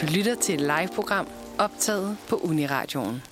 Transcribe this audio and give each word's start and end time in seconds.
Du 0.00 0.06
lytter 0.06 0.34
til 0.34 0.54
et 0.54 0.60
live-program 0.60 1.28
optaget 1.58 2.16
på 2.28 2.36
Uniradioen. 2.36 3.22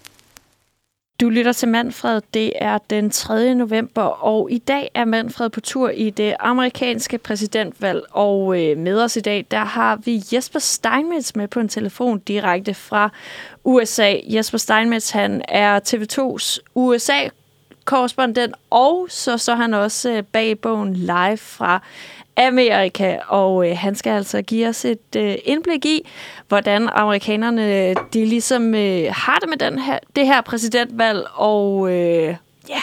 Du 1.20 1.28
lytter 1.28 1.52
til 1.52 1.68
Manfred. 1.68 2.20
Det 2.34 2.52
er 2.54 2.78
den 2.78 3.10
3. 3.10 3.54
november, 3.54 4.02
og 4.02 4.48
i 4.50 4.58
dag 4.58 4.90
er 4.94 5.04
Manfred 5.04 5.50
på 5.50 5.60
tur 5.60 5.90
i 5.90 6.10
det 6.10 6.36
amerikanske 6.40 7.18
præsidentvalg. 7.18 8.02
Og 8.10 8.62
øh, 8.62 8.78
med 8.78 9.02
os 9.02 9.16
i 9.16 9.20
dag, 9.20 9.46
der 9.50 9.64
har 9.64 9.96
vi 9.96 10.22
Jesper 10.32 10.58
Steinmetz 10.58 11.34
med 11.34 11.48
på 11.48 11.60
en 11.60 11.68
telefon 11.68 12.18
direkte 12.18 12.74
fra 12.74 13.10
USA. 13.64 14.14
Jesper 14.26 14.58
Steinmetz, 14.58 15.10
han 15.10 15.42
er 15.48 15.80
TV2's 15.80 16.58
USA 16.74 17.28
korrespondent, 17.84 18.54
og 18.70 19.06
så 19.10 19.38
så 19.38 19.54
han 19.54 19.74
også 19.74 20.10
øh, 20.10 20.22
bag 20.22 20.58
bogen 20.58 20.94
live 20.94 21.36
fra 21.36 21.80
Amerika, 22.36 23.18
og 23.28 23.70
øh, 23.70 23.78
han 23.78 23.94
skal 23.94 24.10
altså 24.10 24.42
give 24.42 24.68
os 24.68 24.84
et 24.84 25.16
øh, 25.16 25.34
indblik 25.44 25.84
i, 25.84 26.08
hvordan 26.48 26.88
amerikanerne 26.92 27.94
de 27.94 28.24
ligesom 28.26 28.74
øh, 28.74 29.04
har 29.12 29.38
det 29.38 29.48
med 29.48 29.56
den 29.56 29.78
her, 29.78 29.98
det 30.16 30.26
her 30.26 30.40
præsidentvalg, 30.40 31.26
og 31.34 31.92
øh, 31.92 32.36
ja, 32.68 32.82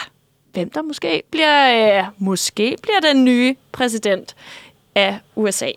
hvem 0.52 0.70
der 0.70 0.82
måske 0.82 1.22
bliver, 1.30 1.98
øh, 1.98 2.04
måske 2.18 2.76
bliver 2.82 3.00
den 3.00 3.24
nye 3.24 3.56
præsident 3.72 4.36
af 4.94 5.18
USA. 5.36 5.70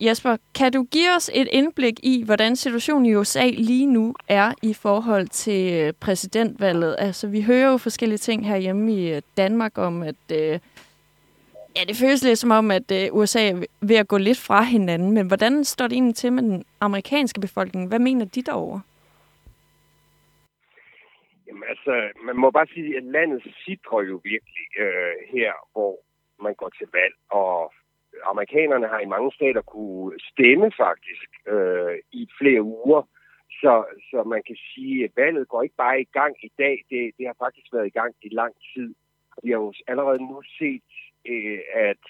Jesper, 0.00 0.36
kan 0.54 0.72
du 0.72 0.82
give 0.90 1.16
os 1.16 1.30
et 1.34 1.48
indblik 1.52 1.94
i, 2.02 2.22
hvordan 2.24 2.56
situationen 2.56 3.06
i 3.06 3.14
USA 3.14 3.46
lige 3.46 3.86
nu 3.86 4.14
er 4.28 4.52
i 4.62 4.74
forhold 4.74 5.28
til 5.28 5.72
øh, 5.74 5.92
præsidentvalget? 6.00 6.96
Altså, 6.98 7.28
vi 7.28 7.42
hører 7.42 7.70
jo 7.70 7.76
forskellige 7.76 8.18
ting 8.18 8.46
herhjemme 8.48 8.92
i 8.92 9.12
øh, 9.12 9.22
Danmark 9.36 9.78
om, 9.78 10.02
at 10.02 10.24
øh, 10.32 10.58
Ja, 11.76 11.84
det 11.88 11.96
føles 11.96 12.24
lidt 12.24 12.38
som 12.38 12.50
om, 12.50 12.70
at 12.70 12.90
øh, 12.92 13.08
USA 13.12 13.48
er 13.48 13.64
ved 13.80 13.96
at 13.96 14.08
gå 14.08 14.18
lidt 14.18 14.38
fra 14.38 14.62
hinanden. 14.62 15.12
Men 15.12 15.26
hvordan 15.26 15.64
står 15.64 15.86
det 15.86 15.92
egentlig 15.92 16.14
til 16.14 16.32
med 16.32 16.42
den 16.42 16.64
amerikanske 16.80 17.40
befolkning? 17.40 17.88
Hvad 17.88 17.98
mener 17.98 18.24
de 18.24 18.42
derovre? 18.42 18.80
Jamen 21.46 21.62
altså, 21.68 22.10
man 22.24 22.36
må 22.36 22.50
bare 22.50 22.66
sige, 22.66 22.96
at 22.96 23.02
landet 23.02 23.42
sidder 23.64 24.02
jo 24.10 24.20
virkelig 24.24 24.66
øh, 24.78 25.14
her, 25.34 25.52
hvor 25.72 25.98
man 26.42 26.54
går 26.54 26.68
til 26.78 26.86
valg. 26.92 27.14
Og 27.30 27.71
amerikanerne 28.34 28.86
har 28.92 29.00
i 29.00 29.12
mange 29.14 29.32
stater 29.38 29.62
kunne 29.62 30.20
stemme 30.30 30.68
faktisk 30.84 31.30
øh, 31.54 31.94
i 32.20 32.22
flere 32.38 32.62
uger. 32.62 33.02
Så, 33.60 33.72
så 34.10 34.18
man 34.34 34.42
kan 34.48 34.56
sige, 34.74 35.04
at 35.04 35.10
valget 35.16 35.48
går 35.48 35.62
ikke 35.62 35.80
bare 35.84 36.00
i 36.00 36.08
gang 36.18 36.34
i 36.48 36.50
dag. 36.58 36.76
Det, 36.90 37.00
det 37.18 37.26
har 37.26 37.36
faktisk 37.44 37.68
været 37.72 37.86
i 37.86 37.96
gang 38.00 38.14
i 38.22 38.28
lang 38.40 38.54
tid. 38.74 38.94
Vi 39.42 39.50
har 39.50 39.58
jo 39.58 39.72
allerede 39.86 40.20
nu 40.30 40.42
set 40.58 40.88
øh, 41.32 41.60
at 41.74 42.04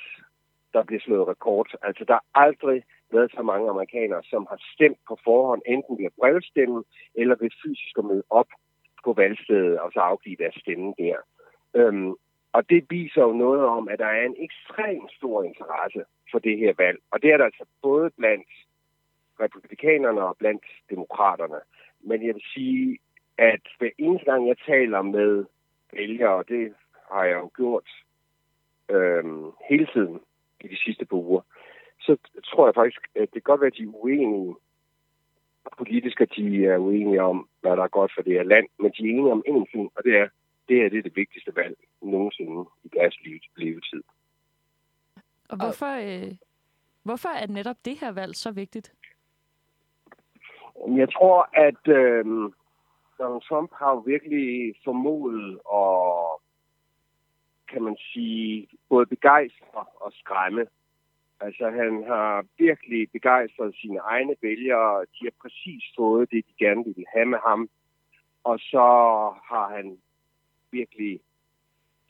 der 0.75 0.83
bliver 0.85 1.01
slået 1.01 1.29
rekord. 1.29 1.69
Altså, 1.83 2.05
der 2.05 2.13
har 2.13 2.25
aldrig 2.35 2.83
været 3.13 3.31
så 3.37 3.43
mange 3.43 3.71
amerikanere, 3.71 4.23
som 4.23 4.47
har 4.51 4.61
stemt 4.75 4.99
på 5.09 5.19
forhånd, 5.25 5.63
enten 5.67 5.99
ved 5.99 6.11
brevstemme 6.21 6.85
eller 7.15 7.37
ved 7.41 7.51
fysisk 7.65 7.99
at 7.99 8.05
møde 8.05 8.23
op 8.31 8.51
på 9.05 9.13
valgstedet 9.13 9.79
og 9.81 9.93
så 9.93 10.01
afgive 10.01 10.37
deres 10.37 10.55
stemme 10.55 10.95
der. 10.99 11.17
Øhm, 11.75 12.15
og 12.53 12.71
det 12.71 12.87
viser 12.91 13.23
jo 13.23 13.33
noget 13.33 13.65
om, 13.65 13.89
at 13.89 13.99
der 13.99 14.07
er 14.07 14.27
en 14.27 14.37
ekstrem 14.39 15.09
stor 15.17 15.43
interesse 15.43 16.05
for 16.31 16.39
det 16.39 16.59
her 16.59 16.73
valg. 16.79 16.99
Og 17.11 17.23
det 17.23 17.33
er 17.33 17.37
der 17.37 17.45
altså 17.45 17.65
både 17.83 18.11
blandt 18.11 18.49
republikanerne 19.41 20.23
og 20.23 20.37
blandt 20.37 20.65
demokraterne. 20.91 21.61
Men 22.01 22.27
jeg 22.27 22.35
vil 22.35 22.45
sige, 22.55 22.99
at 23.39 23.61
hver 23.79 23.91
eneste 23.99 24.25
gang 24.31 24.49
jeg 24.49 24.57
taler 24.67 25.03
med 25.03 25.45
vælgere, 25.93 26.35
og 26.35 26.49
det 26.49 26.75
har 27.13 27.25
jeg 27.25 27.35
jo 27.35 27.51
gjort 27.57 27.89
øh, 28.89 29.25
hele 29.69 29.87
tiden 29.93 30.21
i 30.61 30.69
de 30.69 30.77
sidste 30.77 31.05
par 31.05 31.17
uger, 31.17 31.41
så 32.01 32.17
tror 32.45 32.67
jeg 32.67 32.75
faktisk, 32.75 33.01
at 33.15 33.21
det 33.21 33.33
kan 33.33 33.51
godt 33.51 33.61
være, 33.61 33.73
at 33.73 33.77
de 33.79 33.83
er 33.83 33.95
uenige 33.95 34.55
politisk, 35.79 36.21
at 36.21 36.33
de 36.37 36.67
er 36.67 36.79
uenige 36.79 37.23
om, 37.23 37.49
hvad 37.61 37.77
der 37.77 37.83
er 37.83 37.89
godt 37.89 38.13
for 38.15 38.23
det 38.23 38.33
her 38.33 38.43
land, 38.43 38.67
men 38.79 38.93
de 38.99 39.03
er 39.03 39.11
enige 39.11 39.33
om 39.33 39.45
én 39.49 39.73
ting, 39.73 39.91
og 39.95 40.05
det 40.05 40.17
er, 40.17 40.29
det 40.69 40.85
er 40.85 40.89
det, 40.89 41.05
det 41.05 41.17
vigtigste 41.17 41.57
valg 41.57 41.77
nogensinde 42.03 42.69
i 42.85 42.89
deres 42.89 43.17
levetid. 43.57 44.03
Og 45.49 45.57
hvorfor, 45.57 45.93
øh, 46.07 46.33
hvorfor 47.03 47.29
er 47.29 47.47
netop 47.47 47.77
det 47.85 47.99
her 48.01 48.13
valg 48.13 48.37
så 48.37 48.51
vigtigt? 48.51 48.93
Jeg 50.97 51.13
tror, 51.13 51.49
at 51.53 51.89
øh, 51.89 52.25
Donald 53.19 53.43
Trump 53.49 53.71
har 53.73 54.03
virkelig 54.07 54.75
formået 54.85 55.61
at 55.75 56.43
kan 57.73 57.83
man 57.83 57.97
sige, 58.13 58.69
både 58.89 59.07
begejstre 59.07 59.85
og 60.05 60.13
skræmme. 60.13 60.67
Altså, 61.41 61.71
han 61.71 62.05
har 62.07 62.47
virkelig 62.59 63.11
begejstret 63.13 63.75
sine 63.75 63.99
egne 63.99 64.35
vælgere. 64.43 65.01
De 65.01 65.21
har 65.25 65.35
præcis 65.43 65.83
fået 65.97 66.31
det, 66.31 66.45
de 66.49 66.65
gerne 66.65 66.85
ville 66.85 67.05
have 67.15 67.27
med 67.27 67.39
ham. 67.49 67.69
Og 68.45 68.59
så 68.59 68.87
har 69.51 69.67
han 69.77 69.99
virkelig 70.73 71.21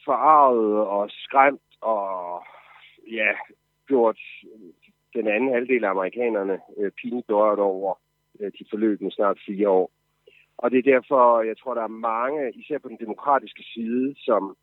forarvet 0.05 0.77
og 0.87 1.11
skræmt 1.11 1.71
og 1.81 2.43
ja, 3.13 3.33
gjort 3.87 4.19
den 5.15 5.29
anden 5.29 5.53
halvdel 5.53 5.85
af 5.85 5.91
amerikanerne 5.91 6.61
øh, 6.79 6.91
pinligt 6.91 7.31
over 7.31 8.01
øh, 8.41 8.53
de 8.59 8.65
forløbende 8.71 9.13
snart 9.13 9.39
fire 9.47 9.69
år. 9.69 9.91
Og 10.59 10.71
det 10.71 10.79
er 10.79 10.93
derfor, 10.93 11.43
jeg 11.43 11.59
tror, 11.59 11.75
der 11.75 11.83
er 11.83 11.99
mange, 12.13 12.53
især 12.55 12.79
på 12.79 12.89
den 12.89 12.99
demokratiske 13.01 13.63
side, 13.75 14.15
som 14.19 14.57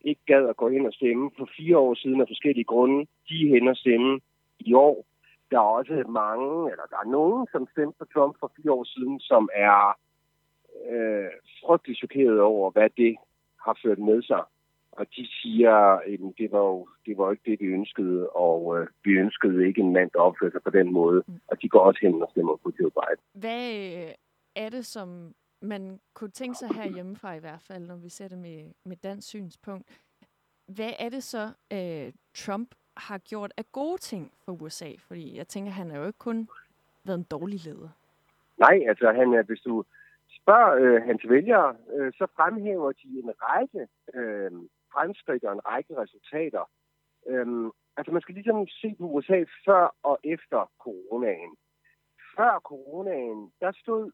ikke 0.00 0.20
gad 0.26 0.48
at 0.48 0.56
gå 0.56 0.68
hen 0.68 0.86
og 0.86 0.92
stemme 0.92 1.30
for 1.38 1.48
fire 1.56 1.78
år 1.78 1.94
siden 1.94 2.20
af 2.20 2.28
forskellige 2.28 2.64
grunde. 2.64 3.06
De 3.28 3.34
er 3.44 3.54
hen 3.54 3.68
og 3.68 3.76
stemme 3.76 4.20
i 4.58 4.74
år. 4.74 5.06
Der 5.50 5.58
er 5.58 5.72
også 5.78 6.04
mange, 6.08 6.70
eller 6.70 6.86
der 6.90 6.96
er 7.04 7.10
nogen, 7.10 7.46
som 7.52 7.66
stemte 7.72 7.98
på 7.98 8.04
Trump 8.14 8.36
for 8.40 8.52
fire 8.56 8.72
år 8.72 8.84
siden, 8.84 9.20
som 9.20 9.48
er 9.54 9.98
øh, 10.90 11.30
frygtelig 11.64 11.96
chokeret 11.96 12.40
over, 12.40 12.70
hvad 12.70 12.90
det 12.96 13.16
har 13.64 13.78
ført 13.84 13.98
med 13.98 14.22
sig. 14.22 14.42
Og 14.92 15.06
de 15.16 15.28
siger, 15.42 15.74
at 15.74 16.20
det 16.38 16.52
var 16.52 16.58
jo 16.58 16.88
det 17.06 17.18
var 17.18 17.30
ikke 17.30 17.50
det, 17.50 17.60
vi 17.60 17.66
ønskede, 17.66 18.28
og 18.28 18.78
øh, 18.78 18.86
vi 19.04 19.10
ønskede 19.10 19.66
ikke 19.66 19.80
en 19.80 19.92
mand, 19.92 20.10
der 20.10 20.20
opførte 20.20 20.52
sig 20.52 20.62
på 20.62 20.70
den 20.70 20.92
måde. 20.92 21.22
Mm. 21.26 21.40
Og 21.46 21.62
de 21.62 21.68
går 21.68 21.80
også 21.80 22.00
hen 22.02 22.22
og 22.22 22.28
stemmer 22.30 22.56
på 22.56 22.72
Joe 22.80 22.90
Biden. 22.90 23.20
Hvad 23.32 23.70
er 24.56 24.68
det, 24.68 24.86
som 24.86 25.34
man 25.62 26.00
kunne 26.14 26.30
tænke 26.30 26.58
sig 26.58 26.68
herhjemmefra 26.68 27.34
i 27.34 27.38
hvert 27.38 27.62
fald, 27.62 27.86
når 27.86 27.96
vi 27.96 28.08
ser 28.08 28.28
det 28.28 28.38
med, 28.38 28.70
med 28.84 28.96
dansk 28.96 29.28
synspunkt. 29.28 30.00
Hvad 30.66 30.92
er 30.98 31.08
det 31.08 31.22
så, 31.22 31.50
øh, 31.72 32.12
Trump 32.34 32.74
har 32.96 33.18
gjort 33.18 33.52
af 33.56 33.64
gode 33.72 33.98
ting 33.98 34.32
for 34.44 34.52
USA? 34.52 34.90
Fordi 34.98 35.36
jeg 35.36 35.48
tænker, 35.48 35.72
han 35.72 35.90
har 35.90 35.98
jo 35.98 36.06
ikke 36.06 36.18
kun 36.18 36.48
været 37.04 37.18
en 37.18 37.26
dårlig 37.30 37.64
leder. 37.64 37.88
Nej, 38.58 38.82
altså 38.88 39.12
han 39.12 39.34
er, 39.34 39.42
hvis 39.42 39.60
du 39.60 39.84
spørger 40.42 40.72
øh, 40.80 41.02
hans 41.02 41.22
vælgere, 41.28 41.76
øh, 41.94 42.12
så 42.12 42.26
fremhæver 42.36 42.92
de 42.92 43.08
en 43.22 43.32
række 43.42 43.82
øh, 44.14 44.52
fremskridt 44.92 45.44
og 45.44 45.52
en 45.52 45.66
række 45.66 45.96
resultater. 46.02 46.64
Øh, 47.26 47.70
altså 47.96 48.12
man 48.12 48.22
skal 48.22 48.34
ligesom 48.34 48.66
se 48.66 48.94
på 48.98 49.04
USA 49.04 49.44
før 49.66 49.96
og 50.02 50.18
efter 50.24 50.70
coronaen. 50.84 51.56
Før 52.36 52.60
coronaen, 52.70 53.52
der 53.60 53.72
stod 53.72 54.10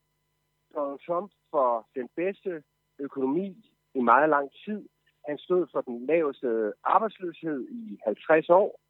Donald 0.75 1.01
Trump 1.07 1.33
for 1.51 1.89
den 1.95 2.09
bedste 2.17 2.63
økonomi 2.99 3.49
i 3.95 4.01
meget 4.01 4.29
lang 4.29 4.51
tid. 4.65 4.89
Han 5.29 5.39
stod 5.39 5.67
for 5.73 5.81
den 5.81 6.07
laveste 6.07 6.73
arbejdsløshed 6.85 7.69
i 7.69 7.99
50 8.05 8.51
år. 8.51 8.81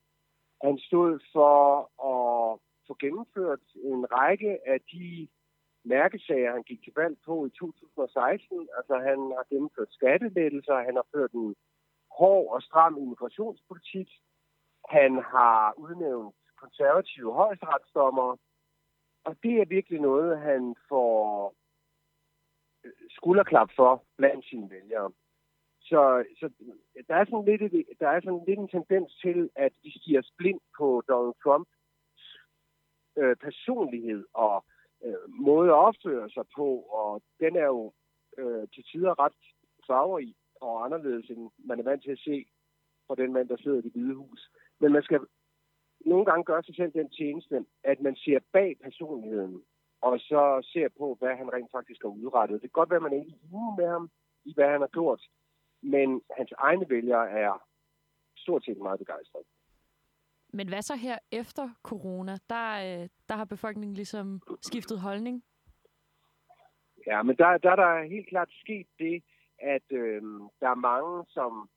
Han 0.62 0.78
stod 0.78 1.20
for 1.32 1.56
at 2.12 2.58
få 2.86 2.96
gennemført 3.00 3.64
en 3.74 4.12
række 4.12 4.58
af 4.68 4.80
de 4.92 5.28
mærkesager, 5.84 6.52
han 6.52 6.62
gik 6.62 6.82
til 6.82 6.92
valg 6.96 7.16
på 7.26 7.46
i 7.46 7.50
2016. 7.50 8.68
Altså 8.76 8.94
han 8.94 9.18
har 9.36 9.44
gennemført 9.50 9.92
skattelettelser, 9.92 10.86
han 10.88 10.96
har 10.96 11.06
ført 11.14 11.32
en 11.32 11.54
hård 12.10 12.54
og 12.54 12.62
stram 12.62 12.96
immigrationspolitik. 12.96 14.08
Han 14.88 15.12
har 15.14 15.74
udnævnt 15.76 16.34
konservative 16.56 17.32
højesteretsdommere. 17.32 18.36
Og 19.24 19.36
det 19.42 19.54
er 19.60 19.64
virkelig 19.64 20.00
noget, 20.00 20.40
han 20.40 20.74
får 20.88 21.54
øh, 22.84 22.92
skulderklap 23.10 23.70
for 23.76 24.04
blandt 24.16 24.44
sine 24.44 24.70
vælgere. 24.70 25.12
Så, 25.80 26.24
så 26.40 26.50
der, 27.08 27.14
er 27.14 27.24
sådan 27.24 27.44
lidt, 27.44 27.86
der 28.00 28.08
er 28.08 28.20
sådan 28.20 28.44
lidt 28.46 28.58
en 28.58 28.68
tendens 28.68 29.14
til, 29.22 29.50
at 29.56 29.72
vi 29.82 29.90
stiger 29.90 30.22
blind 30.38 30.60
på 30.78 31.02
Donald 31.08 31.34
Trump 31.42 31.68
øh, 33.18 33.36
personlighed 33.36 34.24
og 34.32 34.64
øh, 35.04 35.30
måde 35.30 35.68
at 35.68 35.74
opføre 35.88 36.30
sig 36.30 36.44
på, 36.56 36.68
og 36.80 37.22
den 37.40 37.56
er 37.56 37.66
jo 37.66 37.92
øh, 38.38 38.68
til 38.74 38.84
tider 38.92 39.18
ret 39.24 39.40
farverig 39.86 40.34
og 40.60 40.84
anderledes, 40.84 41.30
end 41.30 41.50
man 41.58 41.78
er 41.78 41.84
vant 41.84 42.02
til 42.02 42.10
at 42.10 42.18
se 42.18 42.46
fra 43.06 43.14
den 43.14 43.32
mand, 43.32 43.48
der 43.48 43.56
sidder 43.56 43.78
i 43.78 43.82
det 43.82 43.92
hvide 43.92 44.14
hus. 44.14 44.50
Men 44.80 44.92
man 44.92 45.02
skal 45.02 45.20
nogle 46.00 46.24
gange 46.24 46.44
gøre 46.44 46.62
sig 46.62 46.74
selv 46.76 46.92
den 46.92 47.10
tjeneste, 47.10 47.64
at 47.84 48.00
man 48.00 48.16
ser 48.16 48.38
bag 48.52 48.76
personligheden 48.82 49.62
og 50.00 50.18
så 50.18 50.68
ser 50.72 50.88
på, 50.98 51.16
hvad 51.18 51.36
han 51.36 51.52
rent 51.52 51.70
faktisk 51.70 52.02
har 52.02 52.08
udrettet. 52.08 52.62
Det 52.62 52.70
kan 52.70 52.80
godt 52.80 52.90
være, 52.90 52.96
at 52.96 53.02
man 53.02 53.12
er 53.12 53.22
enig 53.22 53.38
med 53.78 53.88
ham 53.88 54.10
i, 54.44 54.54
hvad 54.54 54.68
han 54.68 54.80
har 54.80 54.88
gjort, 54.88 55.22
men 55.82 56.22
hans 56.36 56.52
egne 56.58 56.90
vælgere 56.90 57.30
er 57.30 57.64
stort 58.36 58.64
set 58.64 58.78
meget 58.78 58.98
begejstrede. 58.98 59.44
Men 60.52 60.68
hvad 60.68 60.82
så 60.82 60.96
her 60.96 61.18
efter 61.32 61.70
corona? 61.82 62.38
Der, 62.50 62.68
øh, 63.02 63.08
der 63.28 63.34
har 63.34 63.44
befolkningen 63.44 63.94
ligesom 63.94 64.40
skiftet 64.62 65.00
holdning? 65.00 65.44
Ja, 67.06 67.22
men 67.22 67.36
der, 67.36 67.58
der 67.58 67.70
er 67.70 67.76
der 67.76 68.08
helt 68.08 68.28
klart 68.28 68.50
sket 68.50 68.86
det, 68.98 69.22
at 69.58 69.86
øh, 69.90 70.22
der 70.60 70.68
er 70.70 70.84
mange, 70.90 71.24
som 71.28 71.68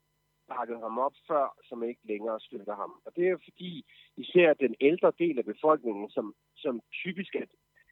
bakkede 0.47 0.79
ham 0.79 0.97
op 1.00 1.15
før, 1.27 1.57
som 1.63 1.83
ikke 1.83 2.01
længere 2.03 2.39
støtter 2.39 2.75
ham. 2.75 2.91
Og 3.06 3.15
det 3.15 3.27
er 3.27 3.38
fordi 3.44 3.85
især 4.18 4.53
den 4.53 4.75
ældre 4.81 5.12
del 5.19 5.38
af 5.38 5.45
befolkningen, 5.45 6.09
som, 6.09 6.35
som 6.56 6.81
typisk 7.03 7.35
er, 7.35 7.45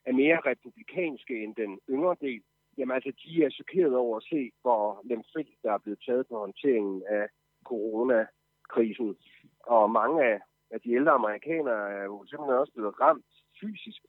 er 0.04 0.12
mere 0.12 0.40
republikanske 0.50 1.44
end 1.44 1.54
den 1.56 1.80
yngre 1.90 2.16
del, 2.20 2.42
jamen 2.78 2.94
altså, 2.94 3.12
de 3.24 3.44
er 3.44 3.50
chokeret 3.50 3.94
over 3.96 4.16
at 4.16 4.28
se, 4.32 4.50
hvor 4.62 5.00
lemfældigt 5.04 5.62
der 5.62 5.72
er 5.72 5.78
blevet 5.78 6.02
taget 6.06 6.26
på 6.28 6.38
håndteringen 6.38 7.02
af 7.08 7.26
coronakrisen. 7.64 9.16
Og 9.60 9.90
mange 9.90 10.24
af, 10.24 10.40
at 10.70 10.84
de 10.84 10.92
ældre 10.92 11.12
amerikanere 11.12 11.92
er 11.92 12.04
jo 12.04 12.26
simpelthen 12.26 12.58
også 12.58 12.72
blevet 12.72 13.00
ramt 13.00 13.26
fysisk 13.60 14.02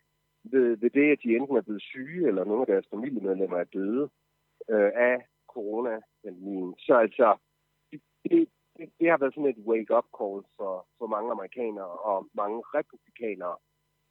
ved, 0.44 0.78
ved 0.78 0.90
det, 0.90 1.12
at 1.12 1.20
de 1.24 1.36
enten 1.36 1.58
er 1.58 1.62
blevet 1.62 1.82
syge, 1.82 2.28
eller 2.28 2.44
nogle 2.44 2.62
af 2.62 2.68
deres 2.68 2.88
familiemedlemmer 2.90 3.58
er 3.58 3.64
døde 3.64 4.10
øh, 4.70 4.92
af 4.96 5.28
coronapandemien. 5.48 6.76
Så 6.80 6.94
altså, 6.94 7.38
det, 7.92 8.02
det, 8.78 8.90
det 9.00 9.10
har 9.10 9.18
været 9.18 9.34
sådan 9.34 9.50
et 9.50 9.66
wake-up 9.68 10.08
call 10.18 10.40
for, 10.58 10.88
for 10.98 11.08
mange 11.08 11.32
amerikanere 11.32 11.94
og 12.10 12.30
mange 12.34 12.60
republikanere. 12.76 13.58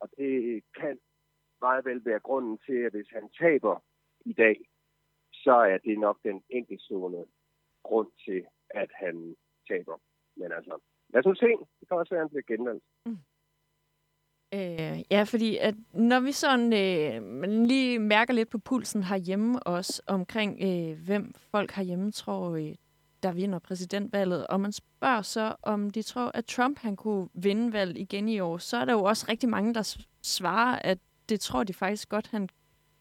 Og 0.00 0.08
det 0.17 0.62
kan 0.81 0.99
meget 1.61 1.85
vel 1.85 2.05
være 2.05 2.20
grunden 2.20 2.58
til, 2.67 2.79
at 2.87 2.93
hvis 2.93 3.11
han 3.12 3.29
taber 3.38 3.85
i 4.25 4.32
dag, 4.32 4.56
så 5.32 5.53
er 5.53 5.79
det 5.79 5.99
nok 5.99 6.19
den 6.25 6.43
enkeltstående 6.50 7.26
grund 7.82 8.11
til, 8.25 8.46
at 8.70 8.91
han 8.94 9.37
taber. 9.69 9.96
Men 10.37 10.53
altså, 10.53 10.79
lad 11.12 11.20
os 11.20 11.26
nu 11.26 11.34
se. 11.34 11.46
Det 11.80 11.88
kan 11.88 11.96
også 11.96 12.14
være, 12.14 12.20
at 12.20 12.24
han 12.24 12.28
bliver 12.28 12.56
genvalgt. 12.56 12.84
Mm. 13.06 13.18
Øh, 14.54 15.02
ja, 15.10 15.22
fordi 15.22 15.56
at 15.56 15.74
når 15.92 16.20
vi 16.20 16.32
sådan 16.32 16.72
øh, 16.72 17.42
lige 17.66 17.98
mærker 17.98 18.34
lidt 18.34 18.48
på 18.50 18.58
pulsen 18.58 19.02
herhjemme 19.02 19.62
også 19.62 20.02
omkring, 20.06 20.58
øh, 20.62 21.04
hvem 21.04 21.34
folk 21.50 21.72
herhjemme 21.72 22.12
tror, 22.12 22.50
øh, 22.50 22.74
der 23.22 23.32
vinder 23.32 23.58
præsidentvalget, 23.58 24.46
og 24.46 24.60
man 24.60 24.72
spørger 24.72 25.22
så, 25.22 25.54
om 25.62 25.90
de 25.90 26.02
tror, 26.02 26.30
at 26.34 26.44
Trump 26.44 26.78
han 26.78 26.96
kunne 26.96 27.28
vinde 27.34 27.72
valget 27.72 27.98
igen 27.98 28.28
i 28.28 28.40
år, 28.40 28.58
så 28.58 28.76
er 28.76 28.84
der 28.84 28.92
jo 28.92 29.02
også 29.02 29.26
rigtig 29.28 29.48
mange, 29.48 29.74
der 29.74 29.96
svarer, 30.22 30.78
at 30.84 30.98
det 31.28 31.40
tror 31.40 31.64
de 31.64 31.74
faktisk 31.74 32.08
godt, 32.08 32.26
han 32.26 32.48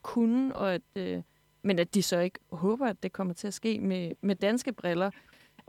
kunne, 0.01 0.55
og 0.55 0.73
at, 0.73 0.81
øh, 0.95 1.21
men 1.61 1.79
at 1.79 1.95
de 1.95 2.03
så 2.03 2.19
ikke 2.19 2.39
håber, 2.51 2.85
at 2.85 3.03
det 3.03 3.11
kommer 3.13 3.33
til 3.33 3.47
at 3.47 3.53
ske 3.53 3.79
med, 3.79 4.11
med 4.21 4.35
danske 4.35 4.73
briller. 4.73 5.11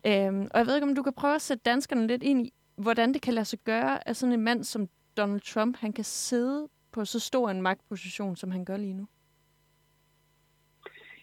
Øhm, 0.07 0.49
og 0.53 0.59
jeg 0.59 0.67
ved 0.67 0.75
ikke, 0.75 0.87
om 0.87 0.95
du 0.95 1.03
kan 1.03 1.13
prøve 1.13 1.35
at 1.35 1.43
sætte 1.43 1.63
danskerne 1.65 2.07
lidt 2.07 2.23
ind 2.23 2.47
i, 2.47 2.53
hvordan 2.77 3.15
det 3.15 3.23
kan 3.23 3.35
lade 3.35 3.45
sig 3.45 3.59
gøre, 3.65 4.09
at 4.09 4.17
sådan 4.17 4.33
en 4.33 4.45
mand 4.45 4.65
som 4.65 4.89
Donald 5.17 5.41
Trump, 5.41 5.77
han 5.77 5.93
kan 5.93 6.05
sidde 6.05 6.69
på 6.93 7.05
så 7.05 7.21
stor 7.21 7.51
en 7.51 7.63
magtposition, 7.63 8.37
som 8.37 8.51
han 8.51 8.65
gør 8.65 8.77
lige 8.77 8.95
nu? 8.95 9.07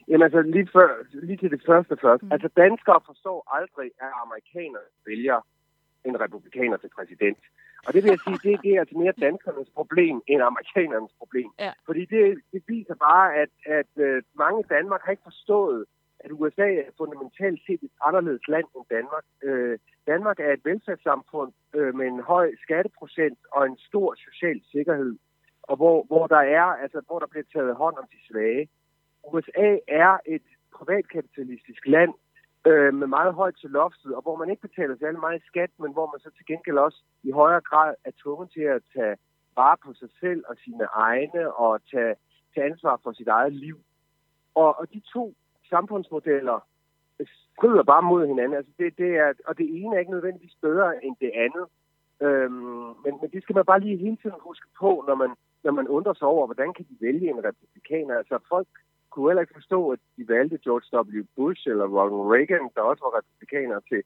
Jamen 0.07 0.23
altså, 0.23 0.41
lige, 0.41 0.69
før, 0.73 0.89
lige 1.13 1.37
til 1.37 1.51
det 1.51 1.61
første 1.65 1.97
først. 2.01 2.23
Mm. 2.23 2.31
Altså, 2.31 2.49
danskere 2.57 3.01
forstår 3.05 3.37
aldrig, 3.57 3.91
at 4.01 4.11
amerikanere 4.23 4.87
vælger 5.05 5.39
en 6.05 6.19
republikaner 6.19 6.77
til 6.77 6.89
præsident. 6.95 7.37
Og 7.85 7.93
det 7.93 8.03
vil 8.03 8.09
jeg 8.09 8.19
sige, 8.25 8.39
det, 8.45 8.61
det 8.63 8.71
er 8.75 8.79
altså 8.79 8.97
mere 8.97 9.13
danskernes 9.25 9.69
problem 9.79 10.21
end 10.27 10.41
amerikanernes 10.41 11.13
problem. 11.17 11.49
Ja. 11.59 11.73
Fordi 11.85 12.05
det, 12.05 12.23
det 12.53 12.61
viser 12.67 12.95
bare, 12.95 13.35
at, 13.41 13.51
at 13.65 13.91
uh, 13.95 14.17
mange 14.43 14.59
i 14.59 14.67
Danmark 14.75 15.01
har 15.03 15.11
ikke 15.11 15.29
forstået, 15.31 15.85
at 16.19 16.31
USA 16.31 16.69
er 16.85 16.91
fundamentalt 16.97 17.61
set 17.65 17.81
et 17.83 17.95
anderledes 18.07 18.47
land 18.47 18.67
end 18.75 18.85
Danmark. 18.89 19.25
Øh, 19.43 19.79
Danmark 20.07 20.39
er 20.39 20.51
et 20.53 20.65
velfærdssamfund 20.65 21.51
øh, 21.73 21.95
med 21.95 22.07
en 22.07 22.19
høj 22.19 22.47
skatteprocent 22.63 23.39
og 23.51 23.65
en 23.65 23.77
stor 23.77 24.15
social 24.25 24.61
sikkerhed, 24.71 25.17
og 25.63 25.75
hvor, 25.75 26.03
hvor 26.03 26.27
der 26.27 26.43
er, 26.59 26.67
altså 26.83 27.01
hvor 27.07 27.19
der 27.19 27.27
bliver 27.27 27.47
taget 27.53 27.75
hånd 27.75 27.97
om 27.97 28.07
de 28.13 28.19
svage. 28.29 28.69
USA 29.33 29.69
er 29.87 30.17
et 30.25 30.47
privatkapitalistisk 30.77 31.87
land, 31.87 32.13
øh, 32.69 32.93
med 32.93 33.07
meget 33.07 33.33
højt 33.33 33.57
til 33.61 33.69
loftet, 33.69 34.15
og 34.15 34.21
hvor 34.21 34.35
man 34.35 34.49
ikke 34.49 34.67
betaler 34.67 34.95
særlig 34.97 35.19
meget 35.19 35.41
skat, 35.45 35.71
men 35.79 35.91
hvor 35.93 36.07
man 36.11 36.19
så 36.19 36.29
til 36.37 36.45
gengæld 36.45 36.77
også 36.77 36.99
i 37.23 37.31
højere 37.31 37.61
grad 37.61 37.95
er 38.05 38.11
tvunget 38.21 38.51
til 38.51 38.61
at 38.61 38.81
tage 38.95 39.15
vare 39.55 39.77
på 39.85 39.93
sig 39.93 40.09
selv 40.19 40.43
og 40.49 40.55
sine 40.63 40.85
egne 41.07 41.53
og 41.53 41.81
tage, 41.91 42.15
tage 42.53 42.65
ansvar 42.71 42.99
for 43.03 43.11
sit 43.11 43.27
eget 43.27 43.53
liv. 43.53 43.77
Og, 44.55 44.79
og 44.79 44.93
de 44.93 45.01
to 45.13 45.33
samfundsmodeller 45.69 46.59
strider 47.25 47.83
bare 47.83 48.03
mod 48.03 48.27
hinanden. 48.27 48.57
Altså 48.57 48.71
det, 48.79 48.97
det 48.97 49.15
er, 49.15 49.33
og 49.45 49.57
det 49.57 49.67
ene 49.81 49.95
er 49.95 49.99
ikke 49.99 50.11
nødvendigvis 50.11 50.55
bedre 50.61 51.05
end 51.05 51.15
det 51.21 51.31
andet. 51.45 51.65
Øhm, 52.21 52.93
men, 53.03 53.13
men 53.21 53.29
det 53.33 53.43
skal 53.43 53.55
man 53.55 53.65
bare 53.65 53.79
lige 53.79 53.97
hele 53.97 54.17
tiden 54.17 54.39
huske 54.39 54.67
på, 54.79 55.03
når 55.07 55.15
man, 55.15 55.31
når 55.63 55.71
man 55.71 55.87
undrer 55.87 56.13
sig 56.13 56.27
over, 56.27 56.45
hvordan 56.45 56.73
kan 56.73 56.85
de 56.89 56.97
vælge 57.01 57.29
en 57.29 57.43
republikaner. 57.43 58.17
Altså 58.17 58.39
folk 58.49 58.67
kunne 59.09 59.29
heller 59.29 59.41
ikke 59.41 59.59
forstå, 59.59 59.91
at 59.91 59.99
de 60.17 60.27
valgte 60.27 60.57
George 60.63 60.87
W. 61.19 61.23
Bush 61.35 61.67
eller 61.67 61.85
Ronald 61.85 62.31
Reagan, 62.33 62.69
der 62.75 62.81
også 62.81 63.03
var 63.03 63.17
republikaner, 63.17 63.79
til, 63.89 64.03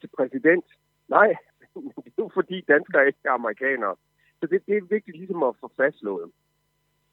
til 0.00 0.08
præsident. 0.16 0.64
Nej, 1.08 1.28
det 2.04 2.12
er 2.18 2.22
jo 2.26 2.30
fordi 2.34 2.60
danskere 2.60 3.06
ikke 3.06 3.18
er 3.24 3.30
amerikanere. 3.30 3.96
Så 4.40 4.46
det, 4.46 4.66
det 4.66 4.76
er 4.76 4.94
vigtigt 4.96 5.16
ligesom 5.16 5.42
at 5.42 5.56
få 5.60 5.70
fastslået. 5.76 6.30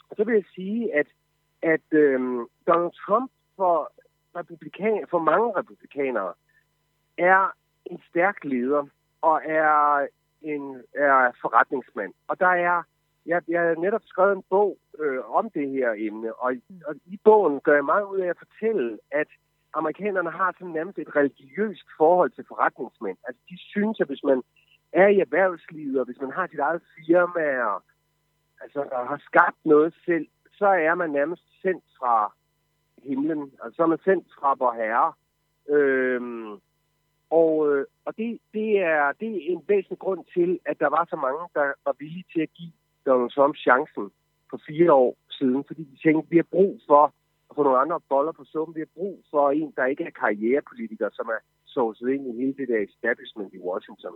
Og 0.10 0.16
så 0.18 0.24
vil 0.24 0.34
jeg 0.34 0.44
sige, 0.56 0.96
at, 0.96 1.08
at 1.62 1.88
øhm, 1.92 2.46
Donald 2.68 2.92
Trump 3.06 3.32
for, 3.56 3.92
republikan, 4.36 5.06
for 5.10 5.20
mange 5.20 5.54
republikanere 5.60 6.34
er 7.18 7.52
en 7.86 8.02
stærk 8.10 8.44
leder 8.44 8.86
og 9.22 9.42
er 9.46 10.08
en 10.42 10.84
er 10.94 11.32
forretningsmand. 11.42 12.14
Og 12.28 12.40
der 12.40 12.48
er 12.48 12.84
jeg, 13.26 13.42
jeg 13.48 13.62
har 13.62 13.76
netop 13.76 14.02
skrevet 14.06 14.36
en 14.36 14.44
bog 14.50 14.78
øh, 15.00 15.30
om 15.30 15.50
det 15.50 15.70
her 15.70 15.94
emne, 15.98 16.34
og, 16.34 16.54
og 16.86 16.96
i 17.06 17.20
bogen 17.24 17.60
gør 17.60 17.74
jeg 17.74 17.86
meget 17.86 18.04
ud 18.04 18.20
af 18.20 18.30
at 18.30 18.38
fortælle, 18.38 19.00
at 19.12 19.28
amerikanerne 19.74 20.32
har 20.32 20.52
sådan 20.52 20.74
nærmest 20.74 21.00
et 21.00 21.16
religiøst 21.16 21.88
forhold 21.98 22.32
til 22.32 22.46
forretningsmænd. 22.48 23.18
Altså, 23.28 23.42
de 23.50 23.58
synes, 23.72 24.00
at 24.00 24.08
hvis 24.08 24.24
man 24.24 24.42
er 24.94 25.08
i 25.08 25.20
erhvervslivet, 25.20 26.00
og 26.00 26.06
hvis 26.06 26.22
man 26.22 26.32
har 26.32 26.48
sit 26.48 26.60
eget 26.60 26.82
firma, 26.96 27.64
og 27.64 27.84
altså, 28.62 28.80
og 28.92 29.08
har 29.08 29.22
skabt 29.26 29.60
noget 29.66 29.94
selv, 30.06 30.28
så 30.58 30.68
er 30.68 30.96
man 30.96 31.10
nærmest 31.10 31.62
sendt 31.62 31.86
fra 32.00 32.34
himlen. 33.08 33.52
Altså, 33.64 33.76
så 33.76 33.84
er 33.84 33.88
man 33.88 34.00
sendt 34.04 34.28
fra 34.40 34.56
vor 34.60 34.74
herre. 34.74 35.14
Øhm, 35.76 36.52
og 37.30 37.52
øh, 37.72 37.86
og 38.06 38.18
det, 38.18 38.40
det, 38.54 38.80
er, 38.80 39.12
det 39.20 39.30
er 39.30 39.54
en 39.54 39.64
væsentlig 39.68 40.00
grund 40.00 40.26
til, 40.34 40.60
at 40.66 40.80
der 40.80 40.90
var 40.90 41.08
så 41.10 41.16
mange, 41.16 41.42
der 41.54 41.66
var 41.86 41.96
villige 42.00 42.26
til 42.34 42.42
at 42.42 42.54
give 42.54 42.72
Donald 43.06 43.32
Trump 43.32 43.56
chancen 43.56 44.12
for 44.50 44.60
fire 44.68 44.94
år 44.94 45.18
siden, 45.30 45.64
fordi 45.68 45.84
de 45.84 45.98
tænkte, 46.04 46.26
at 46.26 46.32
vi 46.32 46.36
har 46.36 46.50
brug 46.52 46.82
for 46.88 47.04
at 47.50 47.56
få 47.56 47.64
nogle 47.64 47.80
andre 47.80 48.00
boller 48.10 48.32
på 48.32 48.44
suppen. 48.44 48.76
Vi 48.76 48.80
har 48.80 48.94
brug 49.00 49.24
for 49.32 49.52
en, 49.52 49.74
der 49.78 49.86
ikke 49.86 50.04
er 50.04 50.10
karrierepolitiker, 50.10 51.10
som 51.14 51.26
er 51.28 51.42
sovset 51.66 52.10
ind 52.10 52.28
i 52.28 52.42
hele 52.42 52.54
det 52.58 52.68
der 52.68 52.80
establishment 52.90 53.54
i 53.54 53.60
Washington. 53.60 54.16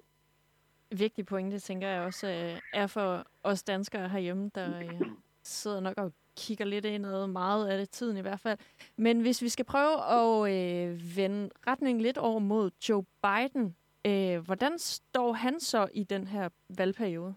Vigtig 0.91 1.25
pointe, 1.25 1.59
tænker 1.59 1.87
jeg 1.87 2.01
også, 2.01 2.27
øh, 2.27 2.81
er 2.81 2.87
for 2.87 3.23
os 3.43 3.63
danskere 3.63 4.09
herhjemme, 4.09 4.51
der 4.55 4.79
øh, 4.79 5.01
sidder 5.43 5.79
nok 5.79 5.97
og 5.97 6.11
kigger 6.45 6.65
lidt 6.65 6.85
ind 6.85 7.05
meget 7.27 7.67
af 7.67 7.77
det 7.77 7.89
tiden 7.89 8.17
i 8.17 8.21
hvert 8.21 8.39
fald. 8.39 8.57
Men 8.97 9.21
hvis 9.21 9.41
vi 9.41 9.49
skal 9.49 9.65
prøve 9.65 9.95
at 10.19 10.35
øh, 10.55 11.17
vende 11.17 11.49
retningen 11.67 12.01
lidt 12.01 12.17
over 12.17 12.39
mod 12.39 12.71
Joe 12.89 13.03
Biden, 13.25 13.75
øh, 14.07 14.45
hvordan 14.45 14.79
står 14.79 15.33
han 15.33 15.59
så 15.59 15.87
i 15.93 16.03
den 16.03 16.27
her 16.27 16.49
valgperiode? 16.77 17.35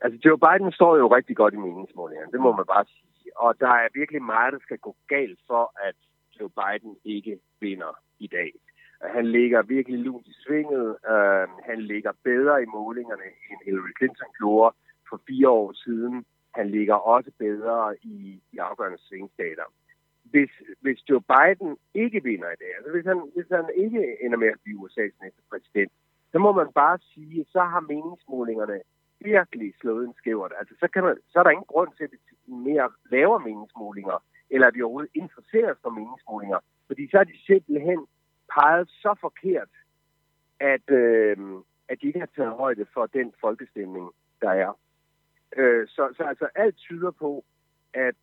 Altså, 0.00 0.18
Joe 0.24 0.38
Biden 0.38 0.72
står 0.72 0.96
jo 0.96 1.14
rigtig 1.16 1.36
godt 1.36 1.54
i 1.54 1.56
meningsmålingerne, 1.56 2.32
det 2.32 2.40
må 2.40 2.56
man 2.56 2.66
bare 2.66 2.84
sige. 2.84 3.04
Og 3.36 3.60
der 3.60 3.68
er 3.68 3.88
virkelig 3.94 4.22
meget, 4.22 4.52
der 4.52 4.58
skal 4.62 4.78
gå 4.78 4.96
galt 5.08 5.40
for, 5.46 5.72
at 5.88 5.96
Joe 6.40 6.50
Biden 6.60 6.96
ikke 7.04 7.38
vinder 7.60 7.92
i 8.18 8.26
dag. 8.26 8.52
Han 9.02 9.26
ligger 9.26 9.62
virkelig 9.62 9.98
lunt 9.98 10.26
i 10.26 10.34
svinget. 10.46 10.88
Uh, 11.12 11.46
han 11.68 11.80
ligger 11.80 12.12
bedre 12.24 12.62
i 12.62 12.66
målingerne, 12.66 13.28
end 13.50 13.58
Hillary 13.64 13.92
Clinton 13.98 14.30
gjorde 14.38 14.76
for 15.08 15.20
fire 15.28 15.48
år 15.48 15.72
siden. 15.72 16.24
Han 16.54 16.70
ligger 16.70 16.94
også 16.94 17.30
bedre 17.38 17.96
i 18.02 18.42
de 18.52 18.62
afgørende 18.62 18.98
svingstater. 18.98 19.64
Hvis, 20.22 20.50
hvis 20.80 20.98
Joe 21.10 21.22
Biden 21.32 21.76
ikke 21.94 22.22
vinder 22.22 22.50
i 22.50 22.60
dag, 22.62 22.72
altså 22.76 22.90
hvis 22.92 23.06
han, 23.06 23.30
hvis 23.34 23.46
han 23.50 23.70
ikke 23.74 24.24
ender 24.24 24.38
med 24.38 24.48
at 24.48 24.60
blive 24.64 24.78
USA's 24.78 25.16
næste 25.22 25.42
præsident, 25.50 25.92
så 26.32 26.38
må 26.38 26.52
man 26.52 26.68
bare 26.74 26.98
sige, 27.14 27.46
så 27.52 27.60
har 27.60 27.80
meningsmålingerne 27.80 28.80
virkelig 29.20 29.74
slået 29.80 30.04
en 30.04 30.14
skævert. 30.16 30.52
Altså, 30.58 30.74
så, 30.80 30.88
kan 30.88 31.02
man, 31.04 31.16
så 31.30 31.38
er 31.38 31.42
der 31.42 31.50
ingen 31.50 31.72
grund 31.74 31.90
til, 31.96 32.04
at 32.04 32.10
vi 32.12 32.18
mere 32.68 32.90
laver 33.10 33.38
meningsmålinger, 33.38 34.24
eller 34.50 34.66
at 34.66 34.74
vi 34.74 34.82
overhovedet 34.82 35.10
interesserer 35.14 35.74
for 35.82 35.90
meningsmålinger. 35.90 36.58
Fordi 36.86 37.08
så 37.10 37.18
er 37.18 37.24
de 37.24 37.44
simpelthen 37.46 38.06
peget 38.54 38.88
så 38.88 39.14
forkert, 39.20 39.72
at, 40.60 40.90
øh, 40.90 41.36
at 41.88 41.96
de 42.00 42.06
ikke 42.06 42.18
har 42.18 42.32
taget 42.36 42.52
højde 42.52 42.86
for 42.94 43.06
den 43.06 43.34
folkestemning, 43.40 44.10
der 44.42 44.50
er. 44.50 44.78
Øh, 45.56 45.88
så, 45.88 46.14
så 46.16 46.22
altså 46.22 46.48
alt 46.54 46.76
tyder 46.76 47.10
på, 47.10 47.44
at 47.94 48.14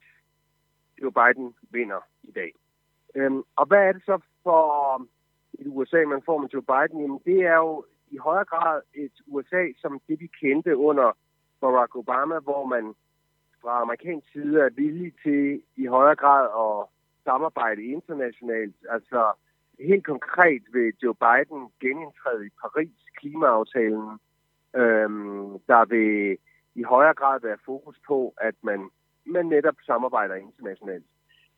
Joe 1.01 1.11
Biden 1.11 1.55
vinder 1.71 1.99
i 2.23 2.31
dag. 2.31 2.53
Øh, 3.15 3.31
og 3.55 3.65
hvad 3.65 3.79
er 3.87 3.91
det 3.91 4.03
så 4.05 4.19
for 4.43 4.61
et 5.59 5.67
USA, 5.67 6.05
man 6.07 6.21
får 6.25 6.37
med 6.37 6.49
Joe 6.49 6.61
Biden? 6.61 7.01
Jamen, 7.01 7.21
det 7.25 7.41
er 7.41 7.55
jo 7.55 7.85
i 8.11 8.17
højere 8.17 8.45
grad 8.45 8.81
et 8.93 9.11
USA 9.27 9.63
som 9.81 10.01
det, 10.07 10.19
vi 10.19 10.29
kendte 10.41 10.77
under 10.77 11.17
Barack 11.61 11.95
Obama, 11.95 12.39
hvor 12.39 12.65
man 12.65 12.95
fra 13.61 13.81
amerikansk 13.81 14.31
side 14.31 14.59
er 14.59 14.69
villig 14.69 15.13
til 15.23 15.61
i 15.75 15.85
højere 15.85 16.15
grad 16.15 16.45
at 16.65 16.87
samarbejde 17.23 17.83
internationalt. 17.83 18.75
Altså 18.89 19.33
helt 19.79 20.05
konkret 20.05 20.63
vil 20.73 20.93
Joe 21.03 21.15
Biden 21.15 21.69
genindtræde 21.79 22.45
i 22.45 22.49
Paris 22.61 22.97
klimaaftalen, 23.17 24.19
øhm, 24.75 25.59
der 25.67 25.85
vil 25.85 26.37
i 26.75 26.83
højere 26.83 27.13
grad 27.13 27.39
være 27.41 27.57
fokus 27.65 27.97
på, 28.07 28.33
at 28.37 28.55
man, 28.63 28.89
man 29.25 29.45
netop 29.45 29.75
samarbejder 29.85 30.35
internationalt. 30.35 31.05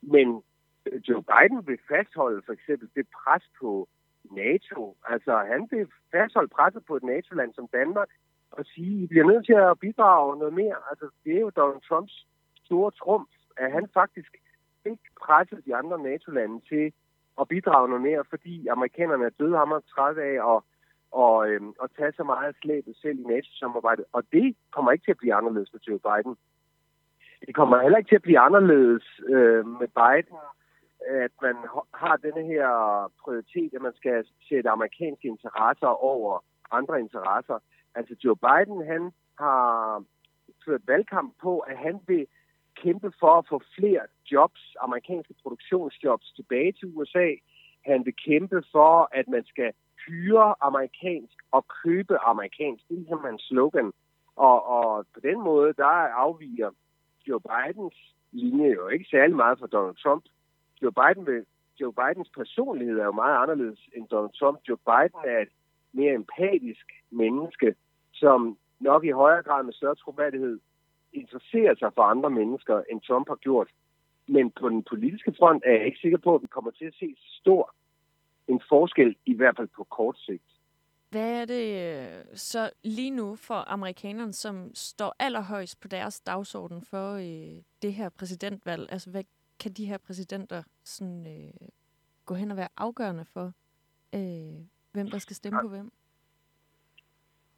Men 0.02 0.42
øh, 0.86 1.00
Joe 1.08 1.22
Biden 1.22 1.66
vil 1.66 1.78
fastholde 1.88 2.42
for 2.46 2.52
eksempel 2.52 2.88
det 2.96 3.06
pres 3.18 3.44
på 3.60 3.88
NATO. 4.30 4.96
Altså 5.08 5.38
han 5.52 5.68
vil 5.70 5.86
fastholde 6.12 6.48
presset 6.48 6.84
på 6.86 6.96
et 6.96 7.02
NATO-land 7.02 7.54
som 7.54 7.68
Danmark 7.72 8.08
og 8.50 8.64
sige, 8.64 9.04
I 9.04 9.06
bliver 9.06 9.26
nødt 9.26 9.46
til 9.46 9.52
at 9.52 9.78
bidrage 9.78 10.38
noget 10.38 10.54
mere. 10.54 10.76
Altså 10.90 11.06
det 11.24 11.36
er 11.36 11.40
jo 11.40 11.50
Donald 11.50 11.82
Trumps 11.88 12.26
store 12.64 12.90
trumf, 12.90 13.30
at 13.56 13.72
han 13.72 13.88
faktisk 13.94 14.32
ikke 14.84 15.08
presset 15.22 15.66
de 15.66 15.76
andre 15.76 16.02
NATO-lande 16.02 16.60
til 16.68 16.92
at 17.40 17.48
bidrage 17.48 17.88
noget 17.88 18.02
mere, 18.02 18.24
fordi 18.30 18.66
amerikanerne 18.66 19.24
er 19.24 19.30
døde 19.40 19.56
ham 19.56 19.72
og 19.72 19.86
trætte 19.86 20.22
af 20.22 20.54
at, 20.54 20.62
og, 21.22 21.48
øh, 21.48 21.60
og 21.82 21.88
tage 21.96 22.12
så 22.12 22.24
meget 22.24 22.48
af 22.48 22.54
slæbet 22.62 22.96
selv 22.96 23.18
i 23.18 23.22
NATO-samarbejdet. 23.22 24.04
Og 24.12 24.22
det 24.32 24.56
kommer 24.74 24.92
ikke 24.92 25.04
til 25.04 25.16
at 25.16 25.22
blive 25.22 25.34
anderledes 25.34 25.72
med 25.72 25.80
Joe 25.88 26.04
Biden. 26.08 26.36
Det 27.46 27.54
kommer 27.54 27.82
heller 27.82 27.98
ikke 27.98 28.08
til 28.08 28.20
at 28.22 28.28
blive 28.28 28.38
anderledes 28.38 29.06
øh, 29.28 29.66
med 29.80 29.88
Biden, 30.00 30.38
at 31.24 31.32
man 31.42 31.56
har 31.94 32.16
denne 32.16 32.44
her 32.52 32.68
prioritet, 33.22 33.74
at 33.74 33.82
man 33.82 33.96
skal 33.96 34.26
sætte 34.48 34.70
amerikanske 34.70 35.28
interesser 35.28 35.86
over 35.86 36.44
andre 36.70 37.00
interesser. 37.00 37.58
Altså 37.94 38.14
Joe 38.24 38.36
Biden, 38.36 38.86
han 38.86 39.12
har 39.38 40.02
ført 40.64 40.82
valgkamp 40.86 41.34
på, 41.42 41.58
at 41.58 41.78
han 41.78 42.00
vil 42.06 42.26
kæmpe 42.82 43.12
for 43.20 43.32
at 43.38 43.46
få 43.48 43.62
flere 43.78 44.00
jobs, 44.32 44.76
amerikanske 44.80 45.34
produktionsjobs 45.42 46.32
tilbage 46.32 46.72
til 46.72 46.92
USA. 46.94 47.28
Han 47.86 48.04
vil 48.04 48.14
kæmpe 48.28 48.62
for, 48.72 49.08
at 49.12 49.28
man 49.28 49.44
skal 49.44 49.72
hyre 50.06 50.54
amerikansk 50.60 51.38
og 51.50 51.64
købe 51.84 52.18
amerikansk. 52.18 52.88
Det 52.88 52.94
er 52.94 52.98
ligesom 52.98 53.24
hans 53.24 53.42
slogan. 53.42 53.92
Og, 54.36 54.66
og 54.66 55.06
på 55.14 55.20
den 55.20 55.40
måde, 55.40 55.72
der 55.72 55.84
afviger 56.24 56.70
Joe 57.28 57.40
Bidens 57.40 58.14
linje 58.32 58.68
jo 58.72 58.88
ikke 58.88 59.06
særlig 59.10 59.36
meget 59.36 59.58
fra 59.58 59.66
Donald 59.66 59.96
Trump. 59.96 60.24
Joe, 60.82 60.92
Biden 60.92 61.26
vil, 61.26 61.44
Joe 61.80 61.92
Bidens 61.92 62.30
personlighed 62.36 62.98
er 62.98 63.04
jo 63.04 63.12
meget 63.12 63.42
anderledes 63.42 63.80
end 63.96 64.08
Donald 64.08 64.32
Trump. 64.38 64.58
Joe 64.68 64.76
Biden 64.76 65.20
er 65.24 65.38
et 65.38 65.52
mere 65.92 66.14
empatisk 66.14 66.86
menneske, 67.10 67.74
som 68.12 68.58
nok 68.80 69.04
i 69.04 69.10
højere 69.10 69.42
grad 69.42 69.62
med 69.64 69.72
større 69.72 69.94
troværdighed 69.94 70.58
interesserer 71.12 71.74
sig 71.74 71.90
for 71.94 72.02
andre 72.02 72.30
mennesker, 72.30 72.82
end 72.90 73.00
Trump 73.00 73.28
har 73.28 73.36
gjort. 73.36 73.68
Men 74.26 74.50
på 74.50 74.68
den 74.68 74.82
politiske 74.82 75.34
front 75.38 75.62
er 75.66 75.72
jeg 75.72 75.86
ikke 75.86 75.98
sikker 75.98 76.18
på, 76.18 76.34
at 76.34 76.42
vi 76.42 76.46
kommer 76.46 76.70
til 76.70 76.84
at 76.84 76.94
se 76.94 77.16
stor 77.40 77.74
en 78.48 78.60
forskel, 78.68 79.16
i 79.26 79.34
hvert 79.34 79.56
fald 79.56 79.68
på 79.68 79.84
kort 79.84 80.18
sigt. 80.18 80.42
Hvad 81.10 81.40
er 81.40 81.44
det 81.44 81.66
øh, 81.84 82.24
så 82.34 82.70
lige 82.82 83.10
nu 83.10 83.36
for 83.36 83.70
amerikanerne, 83.70 84.32
som 84.32 84.70
står 84.74 85.16
allerhøjst 85.18 85.80
på 85.80 85.88
deres 85.88 86.20
dagsorden 86.20 86.82
for 86.82 87.12
øh, 87.14 87.62
det 87.82 87.92
her 87.92 88.08
præsidentvalg? 88.08 88.92
Altså, 88.92 89.10
hvad 89.10 89.24
kan 89.60 89.72
de 89.72 89.86
her 89.86 89.98
præsidenter 89.98 90.62
sådan, 90.84 91.26
øh, 91.26 91.68
gå 92.24 92.34
hen 92.34 92.50
og 92.50 92.56
være 92.56 92.68
afgørende 92.76 93.24
for, 93.24 93.52
øh, 94.14 94.66
hvem 94.92 95.10
der 95.10 95.18
skal 95.18 95.36
stemme 95.36 95.60
på 95.62 95.68
hvem? 95.68 95.92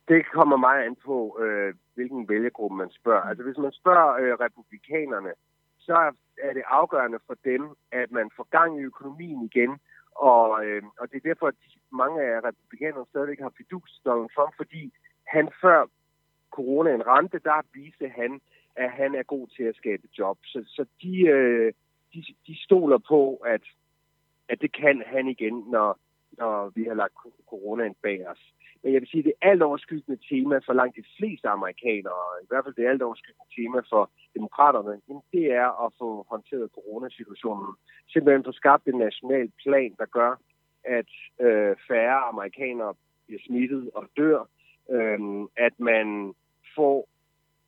Det 0.09 0.27
kommer 0.33 0.57
meget 0.57 0.85
an 0.87 0.97
på, 0.97 1.39
øh, 1.41 1.75
hvilken 1.95 2.29
vælgergruppe 2.29 2.77
man 2.77 2.91
spørger. 2.91 3.23
Altså 3.23 3.45
hvis 3.45 3.59
man 3.59 3.73
spørger 3.73 4.13
øh, 4.15 4.33
republikanerne, 4.41 5.33
så 5.79 6.13
er 6.43 6.53
det 6.53 6.63
afgørende 6.67 7.19
for 7.27 7.37
dem, 7.45 7.77
at 7.93 8.11
man 8.11 8.31
får 8.37 8.47
gang 8.51 8.81
i 8.81 8.83
økonomien 8.83 9.43
igen. 9.43 9.79
Og, 10.19 10.65
øh, 10.67 10.83
og 11.01 11.11
det 11.11 11.17
er 11.17 11.29
derfor, 11.29 11.47
at 11.47 11.55
mange 11.93 12.23
af 12.23 12.45
republikanerne 12.45 13.07
stadigvæk 13.11 13.41
har 13.41 13.53
fidus 13.57 14.01
Donald 14.05 14.31
Trump, 14.35 14.53
fordi 14.57 14.93
han 15.27 15.49
før 15.61 15.87
coronaen 16.51 17.07
ramte, 17.07 17.39
der 17.39 17.67
viste 17.75 18.09
han, 18.09 18.41
at 18.77 18.91
han 18.91 19.15
er 19.15 19.23
god 19.23 19.47
til 19.57 19.63
at 19.63 19.77
skabe 19.77 20.09
job. 20.19 20.39
Så, 20.45 20.65
så 20.67 20.85
de, 21.03 21.21
øh, 21.21 21.73
de, 22.15 22.25
de 22.47 22.63
stoler 22.65 22.99
på, 22.99 23.37
at, 23.37 23.63
at 24.49 24.61
det 24.61 24.73
kan 24.73 25.03
han 25.07 25.29
igen, 25.29 25.65
når, 25.71 25.99
når 26.33 26.69
vi 26.69 26.85
har 26.85 26.95
lagt 26.95 27.15
coronaen 27.51 27.95
bag 28.03 28.29
os. 28.29 28.53
Men 28.83 28.93
jeg 28.93 29.01
vil 29.01 29.09
sige, 29.09 29.19
at 29.21 29.25
det 29.25 29.33
alt 29.43 29.63
overskyggende 29.63 30.21
tema 30.29 30.57
for 30.67 30.73
langt 30.73 30.97
de 30.97 31.05
fleste 31.19 31.49
amerikanere, 31.49 32.25
i 32.43 32.47
hvert 32.49 32.65
fald 32.65 32.75
det 32.75 32.87
alt 32.87 33.03
overskyggende 33.03 33.55
tema 33.57 33.81
for 33.93 34.11
demokraterne, 34.35 35.01
det 35.33 35.45
er 35.53 35.85
at 35.85 35.93
få 35.99 36.27
håndteret 36.31 36.71
coronasituationen. 36.75 37.75
Simpelthen 38.13 38.45
få 38.45 38.53
skabt 38.53 38.87
en 38.87 38.99
national 38.99 39.51
plan, 39.63 39.93
der 39.99 40.07
gør, 40.07 40.33
at 40.85 41.13
øh, 41.41 41.77
færre 41.89 42.19
amerikanere 42.33 42.95
bliver 43.27 43.41
smittet 43.47 43.91
og 43.95 44.05
dør. 44.17 44.41
Øh, 44.91 45.19
at 45.57 45.75
man 45.79 46.35
får 46.77 47.09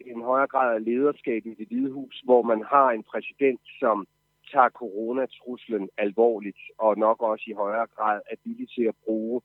en 0.00 0.22
højere 0.22 0.46
grad 0.46 0.74
af 0.74 0.84
lederskab 0.84 1.46
i 1.46 1.54
det 1.54 1.66
hvide 1.68 1.90
hus, 1.92 2.22
hvor 2.24 2.42
man 2.42 2.62
har 2.62 2.90
en 2.90 3.02
præsident, 3.02 3.60
som 3.80 4.06
tager 4.52 4.68
coronatruslen 4.68 5.88
alvorligt, 5.98 6.62
og 6.78 6.98
nok 6.98 7.22
også 7.22 7.44
i 7.46 7.52
højere 7.52 7.86
grad 7.96 8.20
er 8.30 8.36
villig 8.44 8.68
til 8.68 8.82
at 8.82 8.94
bruge 9.04 9.40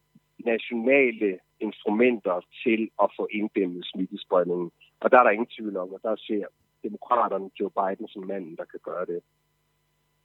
nationale 0.45 1.39
instrumenter 1.67 2.41
til 2.63 2.81
at 3.03 3.09
få 3.17 3.27
inddæmmet 3.31 3.85
smittespredningen. 3.85 4.71
Og 4.99 5.11
der 5.11 5.17
er 5.19 5.23
der 5.23 5.29
ingen 5.29 5.53
tvivl 5.57 5.77
om, 5.77 5.93
at 5.93 6.01
der 6.03 6.15
ser 6.15 6.45
demokraterne 6.83 7.49
Joe 7.59 7.71
Biden 7.79 8.07
som 8.07 8.23
manden, 8.23 8.55
der 8.57 8.65
kan 8.65 8.79
gøre 8.83 9.05
det. 9.05 9.19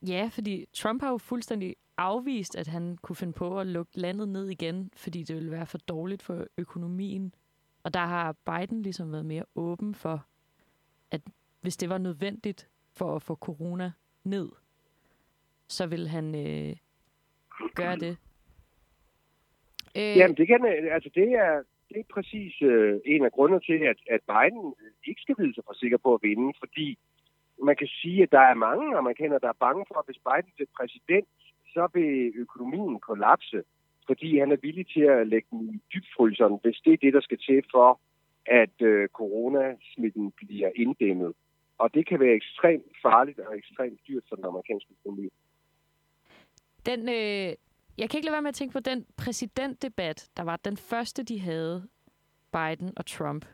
Ja, 0.03 0.31
fordi 0.33 0.67
Trump 0.73 1.03
har 1.03 1.11
jo 1.11 1.19
fuldstændig 1.19 1.77
afvist, 1.97 2.57
at 2.57 2.69
han 2.69 2.99
kunne 3.03 3.17
finde 3.17 3.33
på 3.33 3.61
at 3.61 3.67
lukke 3.67 4.01
landet 4.01 4.29
ned 4.29 4.49
igen, 4.49 4.91
fordi 4.97 5.23
det 5.23 5.37
ville 5.37 5.51
være 5.51 5.67
for 5.67 5.79
dårligt 5.79 6.23
for 6.23 6.47
økonomien. 6.59 7.35
Og 7.83 7.95
der 7.95 8.07
har 8.07 8.33
Biden 8.33 8.83
ligesom 8.83 9.13
været 9.13 9.27
mere 9.27 9.45
åben 9.55 9.95
for, 9.95 10.27
at 11.11 11.21
hvis 11.61 11.77
det 11.77 11.89
var 11.89 11.99
nødvendigt 11.99 12.69
for 12.93 13.17
at 13.17 13.23
få 13.23 13.35
corona 13.35 13.93
ned, 14.25 14.49
så 15.69 15.87
vil 15.87 16.09
han 16.09 16.35
øh, 16.35 16.77
gøre 17.75 17.97
det. 17.97 18.17
Øh... 19.97 20.17
Jamen, 20.19 20.37
det, 20.37 20.47
kan, 20.47 20.61
altså, 20.97 21.11
det, 21.15 21.29
er, 21.45 21.63
det 21.89 21.97
er 22.01 22.15
præcis 22.15 22.63
øh, 22.63 23.01
en 23.05 23.25
af 23.25 23.33
grundene 23.33 23.61
til, 23.61 23.79
at, 23.93 23.99
at 24.15 24.21
Biden 24.33 24.75
ikke 25.09 25.21
skal 25.23 25.37
vide 25.39 25.55
sig 25.55 25.65
for 25.67 25.75
sikker 25.75 25.99
på 26.05 26.15
at 26.15 26.23
vinde, 26.23 26.53
fordi 26.59 26.99
man 27.63 27.77
kan 27.77 27.89
sige, 28.03 28.23
at 28.23 28.33
der 28.33 28.41
er 28.41 28.55
mange 28.55 28.97
amerikanere, 28.97 29.39
der 29.43 29.49
er 29.49 29.63
bange 29.67 29.85
for, 29.89 29.99
at 29.99 30.07
hvis 30.07 30.23
Biden 30.29 30.53
bliver 30.57 30.71
præsident, 30.79 31.29
så 31.75 31.89
vil 31.95 32.33
økonomien 32.37 33.01
kollapse, 33.01 33.63
fordi 34.07 34.39
han 34.39 34.53
er 34.53 34.57
villig 34.57 34.87
til 34.87 35.01
at 35.01 35.27
lægge 35.27 35.49
den 35.51 35.75
i 35.75 35.79
dybfryseren, 35.93 36.59
hvis 36.63 36.79
det 36.85 36.93
er 36.93 36.97
det, 36.97 37.13
der 37.13 37.21
skal 37.21 37.39
til 37.39 37.63
for, 37.71 38.01
at 38.47 38.77
øh, 38.83 39.09
coronasmitten 39.09 40.33
bliver 40.37 40.71
inddæmmet. 40.77 41.33
Og 41.79 41.95
det 41.95 42.07
kan 42.07 42.21
være 42.21 42.35
ekstremt 42.35 42.93
farligt 43.03 43.39
og 43.39 43.59
ekstremt 43.59 44.01
dyrt 44.09 44.25
for 44.29 44.37
den 44.37 44.45
amerikanske 44.45 44.91
økonomi. 45.01 45.29
Den, 46.87 47.01
øh, 47.09 47.55
jeg 47.99 48.11
kan 48.11 48.19
ikke 48.19 48.27
lade 48.27 48.33
være 48.33 48.43
med 48.43 48.49
at 48.49 48.55
tænke 48.55 48.73
på 48.73 48.81
den 48.81 49.07
præsidentdebat, 49.17 50.29
der 50.37 50.43
var 50.43 50.57
den 50.57 50.77
første, 50.77 51.23
de 51.23 51.41
havde, 51.41 51.89
Biden 52.53 52.93
og 52.97 53.07
Trump. 53.07 53.47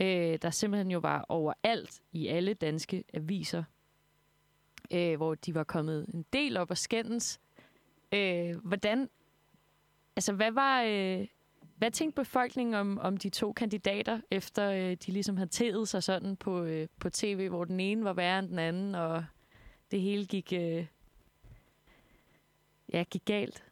Øh, 0.00 0.38
der 0.42 0.50
simpelthen 0.50 0.90
jo 0.90 0.98
var 0.98 1.24
overalt 1.28 2.02
i 2.12 2.26
alle 2.26 2.54
danske 2.54 3.04
aviser, 3.14 3.64
øh, 4.92 5.16
hvor 5.16 5.34
de 5.34 5.54
var 5.54 5.64
kommet 5.64 6.06
en 6.14 6.24
del 6.32 6.56
op 6.56 6.70
og 6.70 6.78
skændes. 6.78 7.40
Øh, 8.12 8.56
hvordan, 8.64 9.08
altså 10.16 10.32
hvad 10.32 10.52
var, 10.52 10.82
øh, 10.82 11.26
hvad 11.76 11.90
tænkte 11.90 12.20
befolkningen 12.20 12.74
om, 12.74 12.98
om 12.98 13.16
de 13.16 13.28
to 13.28 13.52
kandidater, 13.52 14.20
efter 14.30 14.70
øh, 14.70 14.96
de 15.06 15.12
ligesom 15.12 15.36
havde 15.36 15.50
tædet 15.50 15.88
sig 15.88 16.02
sådan 16.02 16.36
på, 16.36 16.62
øh, 16.62 16.88
på 17.00 17.10
tv, 17.10 17.48
hvor 17.48 17.64
den 17.64 17.80
ene 17.80 18.04
var 18.04 18.12
værre 18.12 18.38
end 18.38 18.48
den 18.48 18.58
anden, 18.58 18.94
og 18.94 19.24
det 19.90 20.00
hele 20.00 20.26
gik, 20.26 20.52
øh, 20.52 20.86
ja, 22.92 23.04
gik 23.10 23.24
galt? 23.24 23.64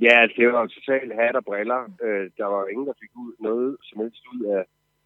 Ja, 0.00 0.20
altså, 0.22 0.34
det 0.38 0.52
var 0.52 0.60
jo 0.60 0.66
totalt 0.66 1.14
hat 1.14 1.36
og 1.36 1.44
briller. 1.44 1.82
Øh, 2.02 2.30
der 2.36 2.44
var 2.44 2.60
jo 2.60 2.66
ingen, 2.66 2.86
der 2.86 2.92
fik 3.00 3.10
ud 3.16 3.32
noget 3.40 3.76
som 3.82 4.00
helst 4.00 4.22
ud 4.34 4.44
af, 4.44 4.64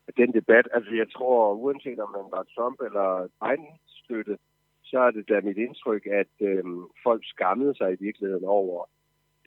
af 0.08 0.12
den 0.16 0.32
debat. 0.32 0.68
Altså, 0.74 0.94
jeg 0.94 1.10
tror, 1.12 1.54
uanset 1.54 1.98
om 2.00 2.10
man 2.10 2.26
var 2.30 2.46
Trump 2.54 2.80
eller 2.80 3.28
Biden-støtte, 3.42 4.38
så 4.82 4.98
er 4.98 5.10
det 5.10 5.28
da 5.28 5.40
mit 5.40 5.56
indtryk, 5.56 6.06
at 6.06 6.34
øh, 6.40 6.64
folk 7.02 7.22
skammede 7.24 7.74
sig 7.76 7.92
i 7.92 8.04
virkeligheden 8.04 8.44
over 8.44 8.88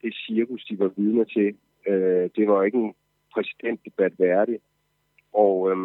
det 0.02 0.16
cirkus, 0.16 0.66
de 0.66 0.80
var 0.80 0.88
vidne 0.88 1.26
til. 1.26 1.58
Øh, 1.88 2.30
det 2.36 2.48
var 2.48 2.64
ikke 2.64 2.78
en 2.78 2.96
præsidentdebat 3.34 4.14
værdig. 4.20 4.60
Og 5.34 5.72
øh, 5.72 5.78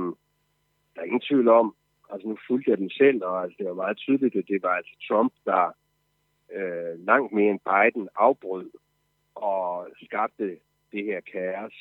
der 0.94 1.00
er 1.00 1.04
ingen 1.04 1.28
tvivl 1.28 1.48
om, 1.48 1.74
altså 2.10 2.28
nu 2.28 2.36
fulgte 2.48 2.70
jeg 2.70 2.78
den 2.78 2.90
selv, 2.90 3.24
og 3.24 3.42
altså, 3.42 3.56
det 3.58 3.66
var 3.66 3.74
meget 3.74 3.96
tydeligt, 3.96 4.36
at 4.36 4.48
det 4.48 4.62
var 4.62 4.74
altså 4.76 4.94
Trump, 5.08 5.32
der 5.44 5.72
øh, 6.54 7.06
langt 7.06 7.32
mere 7.32 7.50
end 7.50 7.60
Biden 7.60 8.08
afbrød 8.16 8.70
og 9.34 9.88
skabte 10.04 10.58
det 10.92 11.04
her 11.04 11.20
kaos. 11.20 11.74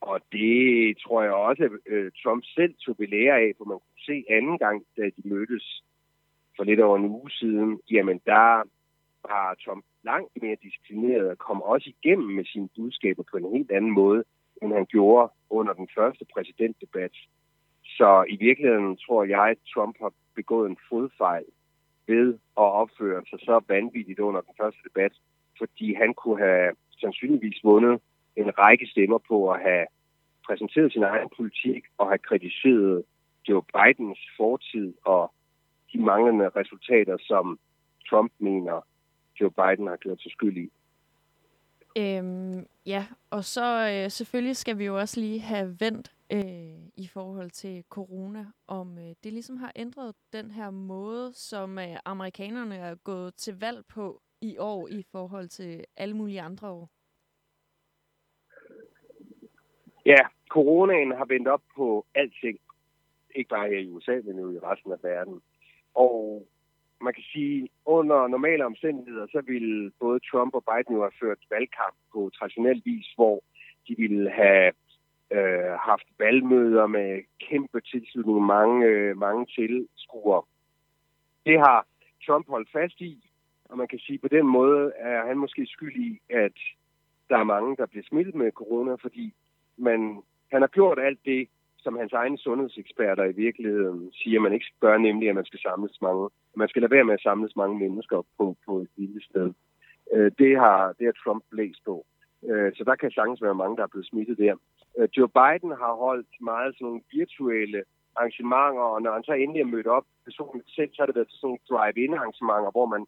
Og 0.00 0.20
det 0.32 0.96
tror 0.98 1.22
jeg 1.22 1.32
også, 1.32 1.62
at 1.64 1.70
øh, 1.86 2.12
Trump 2.22 2.44
selv 2.44 2.74
tog 2.74 2.96
belære 2.96 3.36
af, 3.40 3.52
for 3.58 3.64
man 3.64 3.78
kunne 3.78 4.06
se 4.06 4.24
anden 4.30 4.58
gang, 4.58 4.84
da 4.96 5.02
de 5.02 5.22
mødtes 5.24 5.82
for 6.56 6.64
lidt 6.64 6.80
over 6.80 6.96
en 6.96 7.04
uge 7.04 7.30
siden, 7.30 7.80
jamen 7.90 8.20
der 8.26 8.62
var 9.28 9.54
Trump 9.64 9.84
langt 10.02 10.42
mere 10.42 10.56
disciplineret 10.62 11.30
og 11.30 11.38
kom 11.38 11.62
også 11.62 11.92
igennem 11.96 12.28
med 12.28 12.44
sine 12.44 12.68
budskaber 12.76 13.22
på 13.30 13.36
en 13.36 13.56
helt 13.56 13.70
anden 13.70 13.90
måde, 13.90 14.24
end 14.62 14.72
han 14.72 14.86
gjorde 14.86 15.32
under 15.50 15.72
den 15.72 15.88
første 15.96 16.24
præsidentdebat. 16.34 17.12
Så 17.84 18.24
i 18.28 18.36
virkeligheden 18.36 18.96
tror 18.96 19.24
jeg, 19.24 19.48
at 19.50 19.58
Trump 19.74 19.96
har 20.00 20.12
begået 20.34 20.70
en 20.70 20.78
fodfejl 20.88 21.44
ved 22.08 22.34
at 22.34 22.68
opføre 22.82 23.22
sig 23.30 23.38
så 23.40 23.60
vanvittigt 23.68 24.18
under 24.18 24.40
den 24.40 24.54
første 24.60 24.80
debat, 24.88 25.12
fordi 25.58 25.94
han 25.94 26.14
kunne 26.14 26.38
have 26.38 26.72
sandsynligvis 27.00 27.64
vundet 27.64 28.00
en 28.36 28.58
række 28.58 28.86
stemmer 28.86 29.18
på 29.28 29.50
at 29.52 29.60
have 29.60 29.86
præsenteret 30.46 30.92
sin 30.92 31.02
egen 31.02 31.28
politik 31.36 31.84
og 31.98 32.08
have 32.08 32.18
kritiseret 32.18 33.04
Joe 33.48 33.62
Bidens 33.62 34.18
fortid 34.36 34.94
og 35.04 35.32
de 35.92 35.98
manglende 35.98 36.48
resultater, 36.48 37.16
som 37.20 37.58
Trump 38.10 38.32
mener, 38.38 38.86
Joe 39.40 39.50
Biden 39.50 39.86
har 39.86 39.96
gjort 39.96 40.22
sig 40.22 40.32
skyld 40.32 40.56
i. 40.56 40.70
Øhm, 41.96 42.66
ja, 42.86 43.06
og 43.30 43.44
så 43.44 43.90
øh, 43.92 44.10
selvfølgelig 44.10 44.56
skal 44.56 44.78
vi 44.78 44.84
jo 44.84 44.98
også 44.98 45.20
lige 45.20 45.40
have 45.40 45.76
vendt 45.80 46.12
øh, 46.32 46.88
i 46.96 47.06
forhold 47.12 47.50
til 47.50 47.84
corona, 47.88 48.46
om 48.66 48.98
øh, 48.98 49.14
det 49.24 49.32
ligesom 49.32 49.56
har 49.56 49.72
ændret 49.76 50.14
den 50.32 50.50
her 50.50 50.70
måde, 50.70 51.32
som 51.32 51.78
øh, 51.78 51.96
amerikanerne 52.04 52.76
er 52.76 52.94
gået 52.94 53.34
til 53.34 53.60
valg 53.60 53.84
på 53.86 54.22
i 54.40 54.58
år 54.58 54.88
i 54.88 55.04
forhold 55.12 55.48
til 55.48 55.84
alle 55.96 56.16
mulige 56.16 56.40
andre 56.40 56.68
år. 56.68 56.90
Ja, 60.06 60.22
coronaen 60.48 61.10
har 61.10 61.24
vendt 61.24 61.48
op 61.48 61.62
på 61.76 62.06
alting. 62.14 62.58
Ikke 63.34 63.48
bare 63.48 63.68
her 63.68 63.78
i 63.78 63.88
USA, 63.88 64.20
men 64.24 64.38
jo 64.38 64.50
i 64.50 64.58
resten 64.58 64.92
af 64.92 65.02
verden. 65.02 65.42
Og 65.94 66.46
man 67.00 67.14
kan 67.14 67.22
sige, 67.32 67.68
under 67.84 68.26
normale 68.26 68.64
omstændigheder, 68.66 69.26
så 69.26 69.40
ville 69.40 69.92
både 70.00 70.20
Trump 70.30 70.54
og 70.54 70.64
Biden 70.64 70.94
jo 70.94 71.00
have 71.00 71.18
ført 71.20 71.38
valgkamp 71.50 71.96
på 72.12 72.30
traditionel 72.34 72.82
vis, 72.84 73.06
hvor 73.16 73.42
de 73.88 73.94
ville 73.96 74.30
have 74.30 74.72
valgmøder 76.28 76.86
med 76.86 77.10
kæmpe 77.48 77.80
tilslutning, 77.80 78.46
mange, 78.46 78.86
øh, 78.86 79.18
mange 79.18 79.46
tilskuere. 79.56 80.42
Det 81.46 81.58
har 81.58 81.86
Trump 82.26 82.46
holdt 82.48 82.70
fast 82.78 83.00
i, 83.00 83.14
og 83.70 83.78
man 83.78 83.88
kan 83.88 83.98
sige, 83.98 84.18
på 84.18 84.28
den 84.28 84.46
måde 84.46 84.92
er 84.96 85.26
han 85.26 85.38
måske 85.38 85.66
skyld 85.66 85.96
i, 85.96 86.20
at 86.44 86.58
der 87.28 87.38
er 87.38 87.52
mange, 87.54 87.76
der 87.76 87.86
bliver 87.86 88.04
smittet 88.08 88.34
med 88.34 88.52
corona, 88.52 88.94
fordi 88.94 89.34
man, 89.76 90.00
han 90.52 90.60
har 90.62 90.68
gjort 90.78 90.98
alt 90.98 91.20
det, 91.24 91.48
som 91.78 91.96
hans 91.96 92.12
egne 92.12 92.38
sundhedseksperter 92.38 93.24
i 93.24 93.38
virkeligheden 93.46 94.12
siger, 94.12 94.40
man 94.40 94.52
ikke 94.52 94.66
skal 94.66 94.86
gøre, 94.86 94.98
nemlig 94.98 95.28
at 95.28 95.34
man 95.34 95.44
skal 95.44 95.60
samles 95.60 95.98
mange. 96.02 96.28
Man 96.56 96.68
skal 96.68 96.82
lade 96.82 96.94
være 96.96 97.04
med 97.04 97.14
at 97.14 97.26
samles 97.28 97.56
mange 97.56 97.78
mennesker 97.78 98.22
på, 98.38 98.56
på 98.66 98.78
et 98.78 98.90
lille 98.96 99.22
sted. 99.24 99.52
Øh, 100.14 100.30
det, 100.38 100.56
har, 100.56 100.92
det 100.98 101.04
har 101.06 101.16
Trump 101.24 101.42
blæst 101.50 101.84
på. 101.84 102.06
Øh, 102.48 102.72
så 102.76 102.84
der 102.84 102.96
kan 102.96 103.10
sagtens 103.10 103.42
være 103.42 103.54
mange, 103.54 103.76
der 103.76 103.82
er 103.82 103.92
blevet 103.92 104.06
smittet 104.06 104.38
der. 104.38 104.54
Øh, 104.98 105.08
Joe 105.16 105.28
Biden 105.28 105.70
har 105.82 105.94
holdt 105.94 106.32
meget 106.40 106.74
sådan 106.74 106.84
nogle 106.86 107.02
virtuelle 107.12 107.82
arrangementer, 108.16 108.82
og 108.94 109.02
når 109.02 109.12
han 109.12 109.24
så 109.24 109.32
endelig 109.32 109.60
er 109.60 109.72
mødt 109.74 109.86
op 109.86 110.04
personligt 110.24 110.70
selv, 110.70 110.90
så 110.92 111.02
har 111.02 111.06
det 111.06 111.14
været 111.14 111.30
sådan 111.30 111.46
nogle 111.46 111.66
drive-in 111.70 112.14
arrangementer, 112.14 112.70
hvor 112.70 112.86
man 112.86 113.06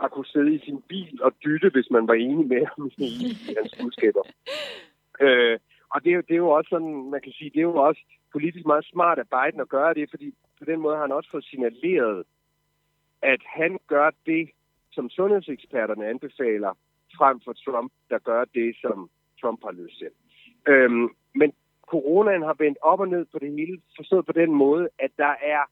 har 0.00 0.08
kunnet 0.08 0.28
sidde 0.28 0.54
i 0.54 0.64
sin 0.66 0.82
bil 0.82 1.22
og 1.22 1.32
dytte, 1.44 1.68
hvis 1.74 1.90
man 1.90 2.08
var 2.08 2.14
enig 2.14 2.46
med 2.46 2.66
ham 2.66 2.90
i 2.98 3.36
hans 3.58 3.72
budskaber. 3.80 4.22
Øh, 5.20 5.58
og 5.94 6.04
det 6.04 6.12
er, 6.12 6.20
det 6.20 6.34
er 6.34 6.44
jo 6.46 6.50
også 6.50 6.68
sådan, 6.68 7.10
man 7.10 7.20
kan 7.20 7.32
sige, 7.32 7.50
det 7.50 7.58
er 7.58 7.70
jo 7.72 7.76
også 7.76 8.02
politisk 8.32 8.66
meget 8.66 8.84
smart 8.84 9.18
af 9.18 9.28
Biden 9.34 9.60
at 9.60 9.68
gøre 9.68 9.94
det, 9.94 10.10
fordi 10.10 10.34
på 10.58 10.64
den 10.64 10.80
måde 10.80 10.94
har 10.94 11.02
han 11.02 11.12
også 11.12 11.30
fået 11.30 11.44
signaleret, 11.44 12.24
at 13.22 13.40
han 13.46 13.78
gør 13.86 14.10
det, 14.26 14.50
som 14.92 15.10
sundhedseksperterne 15.10 16.06
anbefaler, 16.06 16.72
frem 17.18 17.40
for 17.44 17.52
Trump, 17.52 17.92
der 18.10 18.18
gør 18.18 18.44
det, 18.44 18.76
som 18.80 19.10
Trump 19.40 19.60
har 19.64 19.72
løst 19.72 19.98
selv. 19.98 20.14
Øhm, 20.68 21.08
men 21.34 21.52
coronaen 21.86 22.42
har 22.42 22.56
vendt 22.58 22.78
op 22.82 23.00
og 23.00 23.08
ned 23.08 23.24
på 23.32 23.38
det 23.38 23.52
hele, 23.52 23.80
forstået 23.96 24.26
på 24.26 24.32
den 24.32 24.50
måde, 24.54 24.88
at 24.98 25.10
der 25.16 25.34
er 25.54 25.62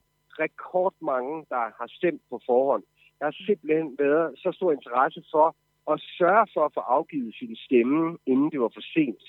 rekordmange, 0.42 1.46
der 1.48 1.64
har 1.78 1.88
stemt 1.88 2.22
på 2.30 2.40
forhånd. 2.46 2.82
Der 3.18 3.24
har 3.24 3.36
simpelthen 3.46 3.96
været 3.98 4.38
så 4.38 4.52
stor 4.52 4.72
interesse 4.72 5.22
for 5.30 5.56
at 5.92 6.00
sørge 6.18 6.46
for 6.54 6.64
at 6.64 6.74
få 6.74 6.80
afgivet 6.80 7.34
sin 7.34 7.56
stemme, 7.56 8.18
inden 8.26 8.50
det 8.50 8.60
var 8.60 8.72
for 8.74 8.84
sent. 8.94 9.22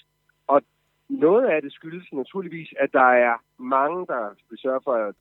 Og 0.47 0.61
noget 1.09 1.45
af 1.45 1.61
det 1.61 1.73
skyldes 1.73 2.13
naturligvis, 2.13 2.73
at 2.79 2.93
der 2.93 3.09
er 3.27 3.33
mange, 3.57 4.07
der 4.07 4.29
vil 4.49 4.59
sørge 4.59 4.81
for, 4.83 4.93
at 4.93 5.15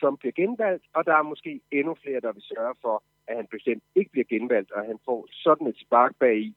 Trump 0.00 0.18
bliver 0.18 0.32
genvalgt, 0.32 0.84
og 0.94 1.06
der 1.06 1.14
er 1.14 1.22
måske 1.22 1.60
endnu 1.70 1.94
flere, 2.02 2.20
der 2.20 2.32
vil 2.32 2.42
sørge 2.42 2.74
for, 2.82 3.02
at 3.26 3.36
han 3.36 3.46
bestemt 3.46 3.82
ikke 3.94 4.10
bliver 4.10 4.24
genvalgt, 4.24 4.72
og 4.72 4.84
han 4.84 4.98
får 5.04 5.26
sådan 5.30 5.66
et 5.66 5.78
spark 5.80 6.12
bag 6.18 6.38
i 6.38 6.54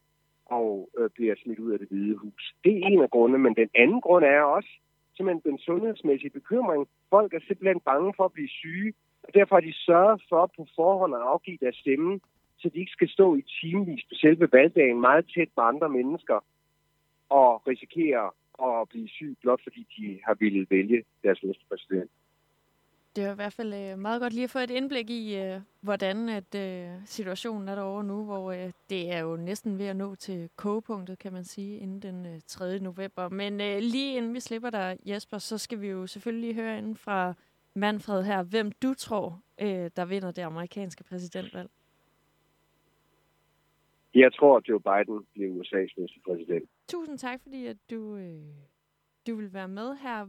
og 0.50 0.90
øh, 0.98 1.10
bliver 1.10 1.36
smidt 1.44 1.60
ud 1.60 1.72
af 1.72 1.80
det 1.80 1.88
hvide 1.88 2.16
hus. 2.16 2.56
Det 2.64 2.72
er 2.72 2.88
en 2.88 3.02
af 3.02 3.10
grundene, 3.10 3.40
men 3.40 3.56
den 3.56 3.70
anden 3.76 4.02
grund 4.02 4.26
er 4.26 4.42
også 4.42 4.70
simpelthen 5.16 5.52
den 5.52 5.60
sundhedsmæssige 5.60 6.30
bekymring. 6.30 6.88
Folk 7.10 7.34
er 7.34 7.40
simpelthen 7.48 7.80
bange 7.80 8.14
for 8.18 8.26
at 8.26 8.34
blive 8.34 8.50
syge, 8.50 8.94
og 9.24 9.34
derfor 9.34 9.56
har 9.56 9.62
de 9.62 9.74
sørget 9.74 10.22
for 10.30 10.52
på 10.58 10.68
forhånd 10.76 11.16
at 11.16 11.22
afgive 11.22 11.58
deres 11.62 11.76
stemme, 11.76 12.20
så 12.60 12.70
de 12.70 12.80
ikke 12.80 12.92
skal 12.92 13.10
stå 13.10 13.36
i 13.36 13.44
timevis 13.62 14.04
på 14.10 14.16
selve 14.16 14.50
valgdagen 14.52 15.02
meget 15.02 15.26
tæt 15.36 15.50
på 15.56 15.62
andre 15.62 15.90
mennesker 15.90 16.40
og 17.30 17.68
risikere 17.68 18.32
at 18.68 18.90
blive 18.90 19.10
syg, 19.10 19.38
blot 19.42 19.62
fordi 19.64 19.88
de 19.98 20.20
har 20.26 20.34
ville 20.34 20.68
vælge 20.70 21.04
deres 21.24 21.44
næste 21.44 21.64
præsident. 21.70 22.12
Det 23.20 23.28
er 23.28 23.32
i 23.32 23.36
hvert 23.36 23.54
fald 23.54 23.74
øh, 23.74 24.00
meget 24.00 24.22
godt 24.22 24.34
lige 24.34 24.44
at 24.44 24.50
få 24.50 24.60
et 24.60 24.70
indblik 24.70 25.10
i, 25.10 25.36
øh, 25.36 25.62
hvordan 25.82 26.30
at 26.30 26.56
øh, 26.56 26.90
situationen 27.06 27.68
er 27.68 27.76
derovre 27.76 28.04
nu, 28.04 28.24
hvor 28.26 28.52
det 28.90 29.14
er 29.14 29.20
jo 29.20 29.36
næsten 29.36 29.80
ved 29.80 29.86
at 29.86 29.96
nå 29.96 30.16
til 30.16 30.50
kogepunktet, 30.56 31.20
kan 31.20 31.34
man 31.34 31.44
sige, 31.44 31.80
inden 31.80 32.02
den 32.02 32.26
øh, 32.26 32.42
3. 32.48 32.80
november. 32.80 33.30
Men 33.30 33.58
lige 33.82 34.18
inden 34.18 34.34
vi 34.34 34.40
slipper 34.40 34.70
dig, 34.70 34.98
Jesper, 35.06 35.38
så 35.38 35.58
skal 35.58 35.82
vi 35.82 35.88
jo 35.88 36.08
selvfølgelig 36.08 36.56
høre 36.56 36.78
inden 36.78 36.96
fra 36.96 37.34
Manfred 37.74 38.24
her, 38.24 38.44
hvem 38.44 38.72
du 38.72 38.94
tror, 38.94 39.42
der 39.96 40.06
vinder 40.06 40.32
det 40.32 40.42
amerikanske 40.42 41.04
præsidentvalg. 41.04 41.70
Jeg 44.16 44.34
tror, 44.34 44.58
at 44.58 44.70
Joe 44.70 44.80
Biden 44.80 45.26
bliver 45.34 45.64
USA's 45.64 45.94
næste 45.98 46.20
præsident. 46.26 46.70
Tusind 46.88 47.18
tak, 47.18 47.42
fordi 47.42 47.66
at 47.66 47.78
du, 47.90 48.16
øh, 48.16 48.42
du 49.28 49.36
vil 49.36 49.54
være 49.54 49.68
med 49.68 49.96
her. 49.96 50.26